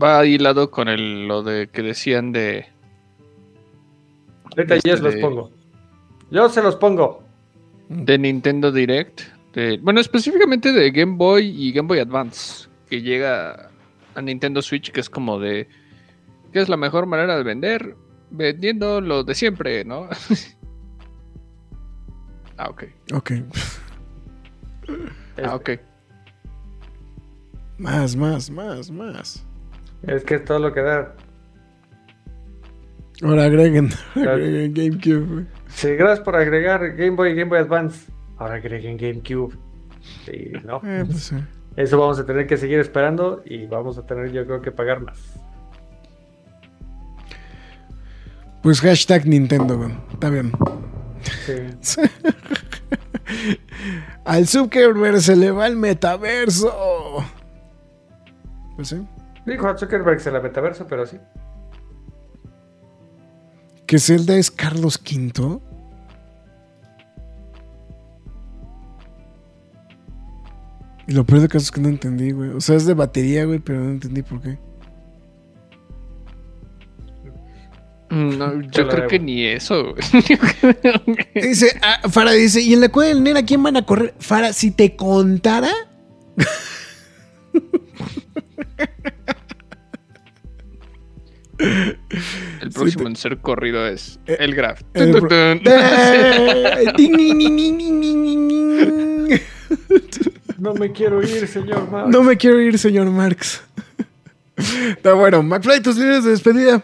[0.01, 2.67] va hilado con el, lo de que decían de
[4.57, 5.51] Ahorita Este yo se los pongo.
[6.31, 7.23] Yo se los pongo.
[7.89, 9.21] de Nintendo Direct.
[9.55, 13.71] de- bueno, específicamente de Game Boy y Game Boy Advance, que llega
[14.15, 15.69] a Nintendo Switch, que es como de
[16.53, 17.97] ¿qué es la mejor manera de vender?
[18.31, 20.09] Vendiendo lo de siempre, ¿no?
[22.59, 22.85] ah, ok.
[23.15, 23.33] Ok.
[25.43, 25.71] Ah, ok.
[27.79, 29.47] Más, más, más, más.
[30.03, 31.15] Es que es todo lo que da.
[33.23, 35.47] Ahora agreguen, agreguen GameCube.
[35.69, 38.11] Sí, gracias por agregar Game Boy y Game Boy Advance.
[38.37, 39.57] Ahora agreguen GameCube.
[40.25, 40.81] Sí, no.
[40.85, 41.37] Eh, pues, sí.
[41.79, 45.01] Eso vamos a tener que seguir esperando y vamos a tener yo creo que pagar
[45.01, 45.17] más.
[48.65, 49.97] Pues hashtag Nintendo, güey.
[50.13, 50.51] Está bien.
[51.81, 52.01] Sí.
[54.25, 57.25] Al Zuckerberg se le va el metaverso.
[58.75, 59.07] Pues sí.
[59.47, 61.19] Dijo a Zuckerberg se la metaverso, pero sí.
[63.87, 65.61] Que Zelda es Carlos V.
[71.09, 72.51] Y lo peor de caso es que no entendí, güey.
[72.51, 74.59] O sea, es de batería, güey, pero no entendí por qué.
[78.11, 79.09] Mm, No, yo creo debo.
[79.09, 79.95] que ni eso.
[81.35, 84.15] Dice, ah, Fara dice, ¿y en la cueva del Nera quién van a correr?
[84.19, 85.71] Fara, si te contara.
[91.59, 94.81] El próximo en ser corrido es Eh, el Graf.
[94.95, 95.55] el pro-
[100.59, 102.11] no me quiero ir, señor Marx.
[102.11, 103.63] No me quiero ir, señor Marx.
[104.57, 105.43] Está bueno.
[105.43, 106.83] McFly, tus videos de despedida.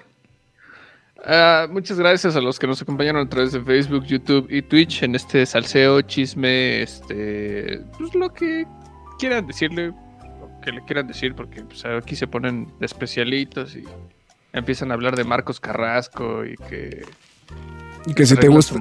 [1.26, 5.02] Uh, muchas gracias a los que nos acompañaron a través de Facebook, YouTube y Twitch
[5.02, 8.66] en este salseo, chisme, este, pues lo que
[9.18, 13.84] quieran decirle, lo que le quieran decir, porque pues, aquí se ponen especialitos y
[14.52, 17.06] empiezan a hablar de Marcos Carrasco y que
[18.06, 18.74] y que se te gusta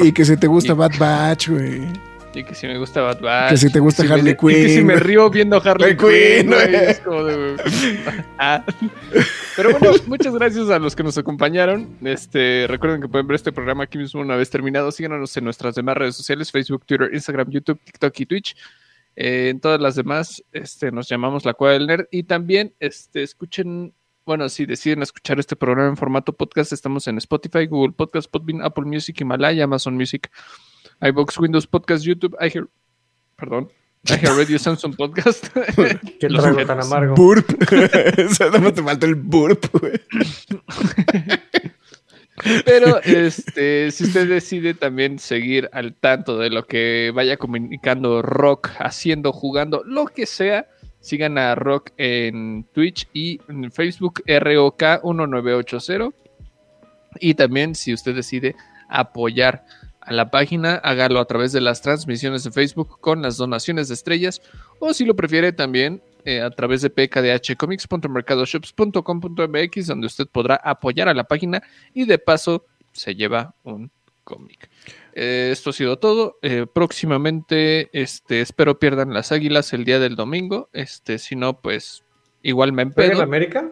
[0.00, 0.74] y que se te gusta.
[0.74, 1.82] Bad Batch, güey
[2.36, 4.68] y que si me gusta Bad Batch, Que si te gusta me- Harley y que
[4.68, 7.56] si Quinn, me río viendo Harley Quinn, Quinn,
[8.38, 8.64] Ah.
[9.56, 11.96] Pero bueno, muchas gracias a los que nos acompañaron.
[12.04, 14.92] Este, recuerden que pueden ver este programa aquí mismo una vez terminado.
[14.92, 18.56] Síganos en nuestras demás redes sociales: Facebook, Twitter, Instagram, YouTube, TikTok y Twitch.
[19.16, 22.04] Eh, en todas las demás, este, nos llamamos La Cueva del Nerd.
[22.10, 23.94] Y también, este, escuchen,
[24.26, 28.60] bueno, si deciden escuchar este programa en formato podcast, estamos en Spotify, Google Podcast, Podbean,
[28.62, 30.30] Apple Music, Himalaya, Amazon Music,
[31.00, 32.68] iBox, Windows Podcast, YouTube, iHear,
[33.36, 33.70] perdón,
[34.04, 35.48] iHeartRadio, Samsung Podcast.
[36.20, 36.66] Qué trago objetos.
[36.66, 37.14] tan amargo.
[37.14, 37.46] Burp.
[37.50, 40.00] o sea, nada más te falta el burp, güey.
[42.64, 48.70] Pero este, si usted decide también seguir al tanto de lo que vaya comunicando Rock,
[48.78, 50.68] haciendo, jugando, lo que sea,
[51.00, 56.12] sigan a Rock en Twitch y en Facebook ROK1980.
[57.18, 58.54] Y también si usted decide
[58.88, 59.64] apoyar
[60.06, 63.94] a la página, hágalo a través de las transmisiones de Facebook con las donaciones de
[63.94, 64.40] estrellas
[64.78, 71.14] o si lo prefiere también eh, a través de pkdhcomics.mercadoshops.com.mx donde usted podrá apoyar a
[71.14, 71.62] la página
[71.92, 73.90] y de paso se lleva un
[74.24, 74.68] cómic.
[75.12, 76.38] Eh, esto ha sido todo.
[76.42, 80.68] Eh, próximamente, este, espero pierdan las águilas el día del domingo.
[80.72, 82.04] Este, si no, pues
[82.42, 83.20] igual me ¿Juega en.
[83.20, 83.70] América?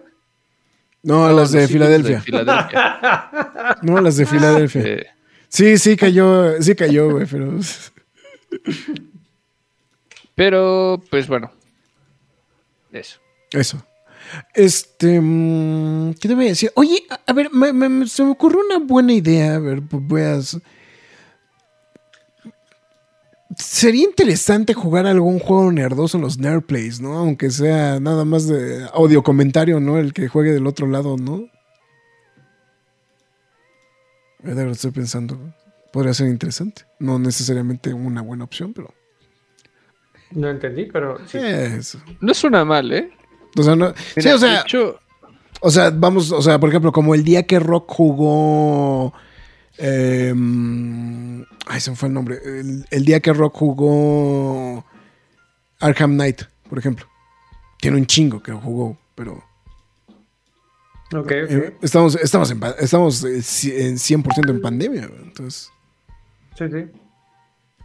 [1.02, 2.20] No, No, las de los Eagles Filadelfia.
[2.22, 3.78] Filadelfia.
[3.82, 5.13] No, las de Filadelfia.
[5.54, 7.60] Sí, sí cayó, sí cayó, güey, pero.
[10.34, 11.52] pero, pues bueno.
[12.90, 13.20] Eso.
[13.52, 13.86] Eso.
[14.52, 15.20] Este.
[15.20, 16.72] mm, ¿Qué te voy a decir?
[16.74, 19.54] Oye, a, ver, me- me- me- se me ocurrió una buena idea.
[19.54, 20.40] A ver, pues voy a.
[23.56, 27.14] Sería interesante jugar algún juego nerdoso en los Nerdplays, ¿no?
[27.16, 29.98] Aunque sea nada más de audio comentario, ¿no?
[29.98, 31.48] El que juegue del otro lado, ¿no?
[34.44, 35.38] De verdad estoy pensando.
[35.92, 36.82] Podría ser interesante.
[36.98, 38.92] No necesariamente una buena opción, pero.
[40.32, 41.38] No entendí, pero sí.
[41.38, 42.00] Eso.
[42.20, 43.10] No suena mal, ¿eh?
[43.56, 43.94] O sea, no.
[44.16, 44.62] sí, o sea.
[44.62, 44.98] hecho,
[45.60, 49.14] O sea, vamos, o sea, por ejemplo, como el día que Rock jugó.
[49.78, 50.34] eh,
[51.66, 52.38] ay, se me fue el nombre.
[52.44, 54.84] El, el día que Rock jugó
[55.80, 57.06] Arkham Knight, por ejemplo.
[57.80, 59.42] Tiene un chingo que jugó, pero.
[61.12, 61.30] Ok, ok.
[61.30, 63.36] eh, estamos, estamos, en, estamos eh,
[63.86, 65.70] en 100% en pandemia, entonces.
[66.56, 66.84] Sí, sí.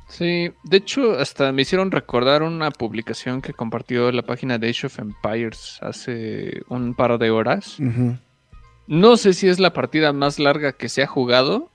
[0.10, 4.88] Sí, de hecho, hasta me hicieron recordar una publicación que compartió la página de Age
[4.88, 7.78] of Empires hace un par de horas.
[8.88, 11.70] No sé si es la partida más larga que se ha jugado,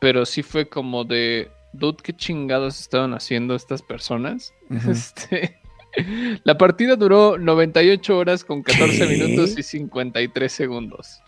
[0.00, 4.52] pero sí fue como de, dude, ¿qué chingados estaban haciendo estas personas?
[4.88, 5.61] Este,
[6.44, 9.06] la partida duró 98 horas con 14 ¿Qué?
[9.06, 11.22] minutos y 53 segundos.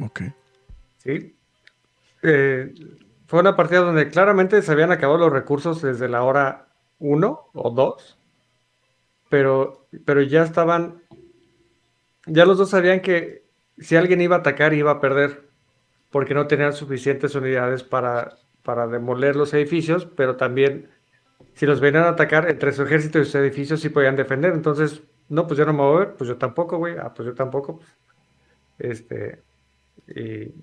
[0.00, 0.22] Ok.
[0.98, 1.34] Sí.
[2.22, 2.72] Eh,
[3.26, 6.66] fue una partida donde claramente se habían acabado los recursos desde la hora
[6.98, 8.18] 1 o 2.
[9.28, 11.02] Pero, pero ya estaban.
[12.26, 13.44] Ya los dos sabían que
[13.78, 15.48] si alguien iba a atacar, iba a perder.
[16.10, 20.06] Porque no tenían suficientes unidades para, para demoler los edificios.
[20.16, 20.90] Pero también,
[21.54, 24.52] si los venían a atacar, entre su ejército y sus edificios sí podían defender.
[24.52, 26.14] Entonces, no, pues yo no me voy a ver.
[26.14, 26.96] Pues yo tampoco, güey.
[26.98, 27.78] Ah, pues yo tampoco.
[27.78, 27.88] pues.
[28.78, 29.42] Este.
[30.08, 30.54] Y,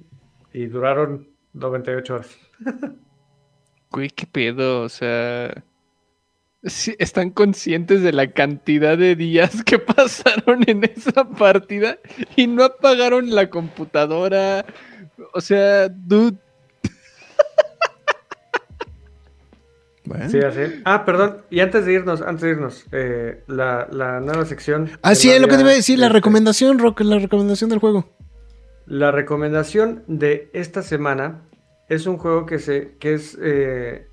[0.54, 2.38] y duraron 98 horas.
[3.90, 5.64] Güey, qué pedo, o sea.
[6.62, 11.98] ¿Están conscientes de la cantidad de días que pasaron en esa partida
[12.36, 14.66] y no apagaron la computadora?
[15.34, 16.38] O sea, dude.
[20.08, 20.30] Bueno.
[20.30, 20.82] Sí, así.
[20.86, 21.42] Ah, perdón.
[21.50, 24.90] Y antes de irnos, antes de irnos, eh, la, la nueva sección.
[25.02, 27.20] Ah, sí, no es lo que te iba a decir, la este, recomendación, Rock, la
[27.20, 28.10] recomendación del juego.
[28.86, 31.42] La recomendación de esta semana
[31.90, 34.08] es un juego que se, que es, eh,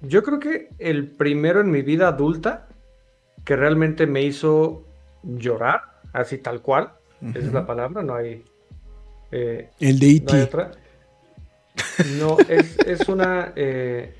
[0.00, 2.66] yo creo que el primero en mi vida adulta
[3.44, 4.84] que realmente me hizo
[5.22, 5.82] llorar,
[6.12, 6.94] así tal cual.
[7.30, 8.44] esa es la palabra, no hay...
[9.30, 10.42] eh, El de no hay E.T.
[10.42, 10.70] otra.
[12.18, 13.52] No, es, es una...
[13.54, 14.14] eh,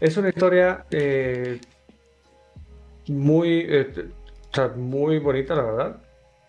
[0.00, 1.60] es una historia eh,
[3.08, 3.66] muy...
[3.68, 4.08] eh,
[4.76, 5.96] muy bonita, la verdad.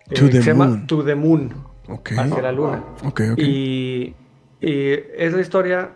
[0.10, 0.84] Eh, To the se llama.
[0.88, 1.54] To the Moon,
[1.88, 2.12] Ok.
[2.18, 2.84] hacia la luna.
[3.04, 3.38] Ok, ok.
[3.40, 4.16] Y,
[4.60, 5.92] y es la historia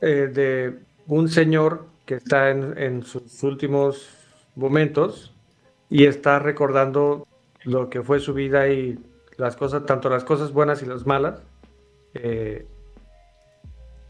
[0.00, 0.78] de
[1.08, 4.08] un señor que está en, en sus últimos
[4.54, 5.34] momentos
[5.90, 7.26] y está recordando
[7.64, 8.98] lo que fue su vida y
[9.36, 11.42] las cosas, tanto las cosas buenas y las malas.
[12.14, 12.66] Eh,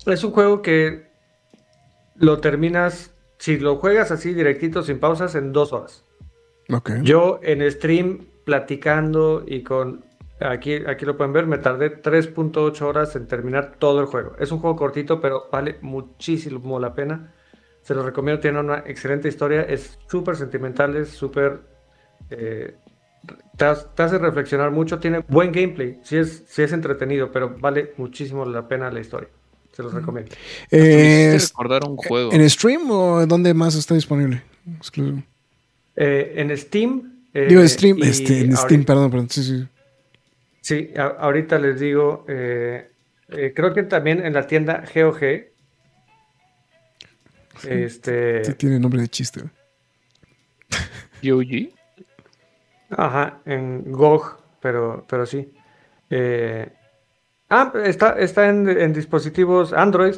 [0.07, 1.08] es un juego que
[2.19, 6.05] lo terminas, si lo juegas así directito, sin pausas, en dos horas.
[6.73, 6.91] Ok.
[7.03, 10.05] Yo en stream platicando y con
[10.41, 14.35] aquí, aquí lo pueden ver, me tardé 3.8 horas en terminar todo el juego.
[14.39, 17.35] Es un juego cortito, pero vale muchísimo la pena.
[17.83, 21.61] Se lo recomiendo, tiene una excelente historia, es súper sentimental, es súper...
[22.31, 22.77] eh,
[23.57, 27.57] te, hace- te hace reflexionar mucho, tiene buen gameplay, sí es, sí es entretenido, pero
[27.59, 29.29] vale muchísimo la pena la historia.
[29.79, 30.35] Se los recomiendo.
[30.73, 32.33] Eh, recordar un juego.
[32.33, 34.43] ¿En stream o dónde más está disponible?
[34.77, 35.23] Exclusivo.
[35.95, 37.23] Eh, en Steam...
[37.33, 39.31] eh, Digo, stream, este, en ahorita- Steam, perdón, perdón.
[39.31, 39.69] Sí, sí.
[40.63, 42.91] Sí, a- ahorita les digo, eh,
[43.29, 45.23] eh, creo que también en la tienda GOG.
[47.69, 49.43] Este, Sí, tiene nombre de chiste.
[51.23, 51.71] GOG.
[52.91, 55.53] ajá, en GOG, pero, pero sí.
[56.11, 56.69] Eh,
[57.51, 60.17] ah, está, está en, en dispositivos Android,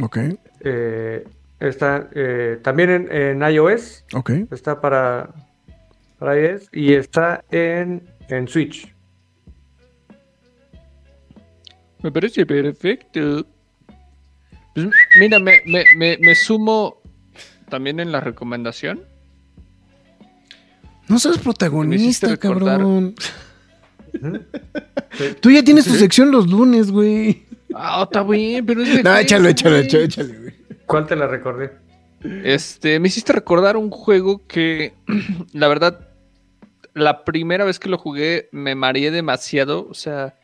[0.00, 0.18] Ok,
[0.60, 1.24] eh,
[1.60, 4.30] está eh, también en, en iOS, ok.
[4.50, 5.30] está para,
[6.18, 8.92] para iOS y está en, en Switch.
[12.02, 13.46] Me parece perfecto.
[14.74, 14.88] Pues,
[15.18, 17.00] mira, me, me, me, me sumo
[17.70, 19.02] también en la recomendación.
[21.08, 23.14] No seas protagonista, cabrón.
[25.40, 27.44] Tú ya tienes tu sección los lunes, güey.
[27.74, 30.54] Ah, está bien, pero es de No, juego, échalo, échalo, échalo, échale, güey.
[30.86, 31.72] ¿Cuál te la recordé?
[32.44, 34.94] Este, me hiciste recordar un juego que,
[35.52, 36.08] la verdad,
[36.94, 40.36] la primera vez que lo jugué me mareé demasiado, o sea,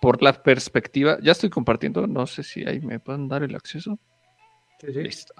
[0.00, 1.18] por la perspectiva.
[1.22, 3.98] Ya estoy compartiendo, no sé si ahí me pueden dar el acceso.
[4.80, 5.02] Sí, sí.
[5.02, 5.34] Listo.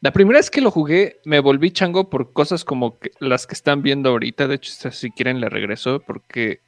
[0.00, 3.54] La primera vez que lo jugué me volví chango por cosas como que- las que
[3.54, 4.46] están viendo ahorita.
[4.46, 6.60] De hecho, si quieren le regreso porque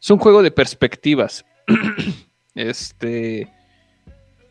[0.00, 1.44] es un juego de perspectivas.
[2.54, 3.50] este,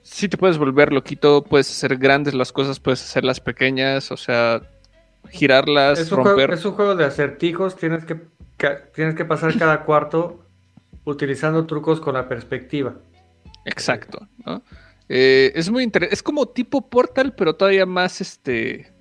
[0.03, 4.61] si te puedes volver loquito, puedes hacer grandes las cosas, puedes hacerlas pequeñas, o sea,
[5.29, 6.33] girarlas, Es un, romper.
[6.35, 8.15] juego, es un juego de acertijos, tienes que,
[8.93, 10.43] tienes que pasar cada cuarto
[11.05, 12.95] utilizando trucos con la perspectiva.
[13.65, 14.61] Exacto, ¿no?
[15.09, 16.13] Eh, es muy interesante.
[16.13, 18.91] Es como tipo Portal, pero todavía más este.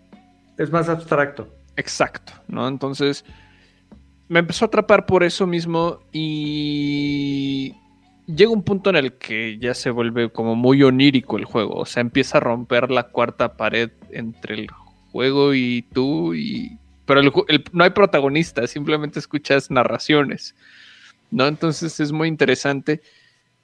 [0.57, 1.49] Es más abstracto.
[1.77, 2.67] Exacto, ¿no?
[2.69, 3.25] Entonces,
[4.29, 7.75] me empezó a atrapar por eso mismo y
[8.27, 11.87] llega un punto en el que ya se vuelve como muy onírico el juego, o
[11.87, 14.69] sea, empieza a romper la cuarta pared entre el
[15.13, 16.79] juego y tú y...
[17.07, 20.57] Pero no hay protagonistas, simplemente escuchas narraciones,
[21.31, 21.47] ¿no?
[21.47, 23.01] Entonces es muy interesante,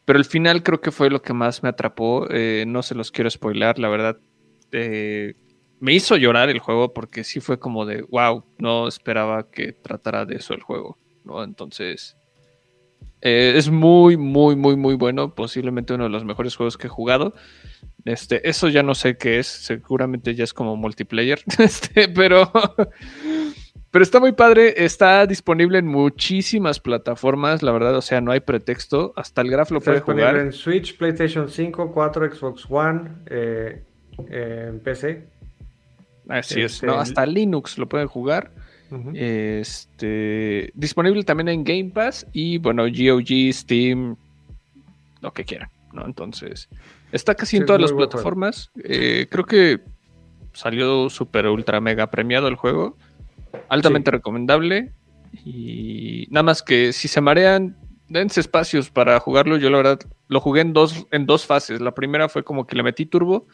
[0.05, 3.11] pero el final creo que fue lo que más me atrapó, eh, no se los
[3.11, 4.17] quiero spoilar, la verdad.
[4.71, 5.35] eh,
[5.83, 10.25] me hizo llorar el juego porque sí fue como de, wow, no esperaba que tratara
[10.25, 11.43] de eso el juego, ¿no?
[11.43, 12.17] Entonces,
[13.21, 16.91] eh, es muy, muy, muy, muy bueno, posiblemente uno de los mejores juegos que he
[16.91, 17.35] jugado.
[18.05, 22.53] Este, eso ya no sé qué es, seguramente ya es como multiplayer, este, pero,
[23.91, 28.39] pero está muy padre, está disponible en muchísimas plataformas, la verdad, o sea, no hay
[28.39, 30.47] pretexto, hasta el Graf lo Está puede disponible jugar.
[30.47, 33.83] en Switch, PlayStation 5, 4, Xbox One, eh,
[34.31, 35.42] eh, en PC.
[36.33, 36.95] Así es, este, ¿no?
[36.95, 38.51] Hasta Linux lo pueden jugar.
[39.15, 44.17] Este, disponible también en Game Pass y bueno, GOG, Steam,
[45.23, 46.05] lo que quieran, ¿no?
[46.05, 46.69] Entonces,
[47.11, 48.71] está casi Sí, en todas las plataformas.
[48.85, 49.81] Eh, creo que
[50.53, 52.97] salió súper ultra mega premiado el juego.
[53.69, 54.93] Altamente recomendable.
[55.45, 57.77] Y nada más que si se marean,
[58.09, 59.57] dense espacios para jugarlo.
[59.57, 61.81] Yo la verdad lo jugué en dos, en dos fases.
[61.81, 63.47] La primera fue como que le metí turbo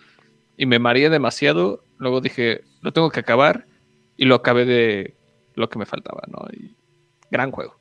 [0.58, 1.82] y me mareé demasiado.
[1.96, 3.66] Luego dije, lo tengo que acabar.
[4.16, 5.14] Y lo acabé de
[5.54, 6.40] lo que me faltaba, ¿no?
[7.30, 7.76] Gran juego.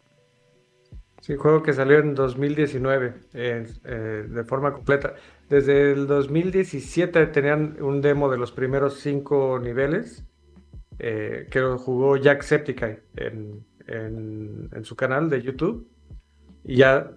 [1.20, 3.66] Sí, juego que salió en 2019 eh,
[4.30, 5.16] de forma completa.
[5.50, 10.24] Desde el 2017 tenían un demo de los primeros cinco niveles
[11.00, 15.88] eh, que lo jugó Jacksepticeye en, en, en su canal de YouTube.
[16.64, 17.12] Y ya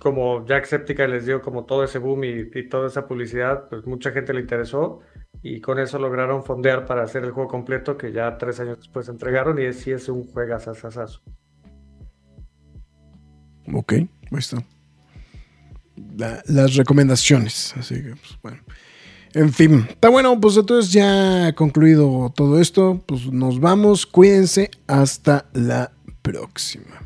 [0.00, 4.10] como Jacksepticeye les dio como todo ese boom y, y toda esa publicidad, pues mucha
[4.10, 5.00] gente le interesó
[5.42, 9.08] y con eso lograron fondear para hacer el juego completo que ya tres años después
[9.08, 11.20] entregaron y es, sí es un juegazazazazo.
[13.72, 14.08] Ok, ahí
[14.38, 14.64] está.
[16.16, 17.76] La- las recomendaciones.
[17.76, 18.58] Así que, pues, bueno.
[19.34, 25.46] En fin, está bueno, pues entonces ya concluido todo esto, pues nos vamos, cuídense, hasta
[25.52, 27.00] la próxima.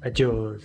[0.00, 0.64] Adiós.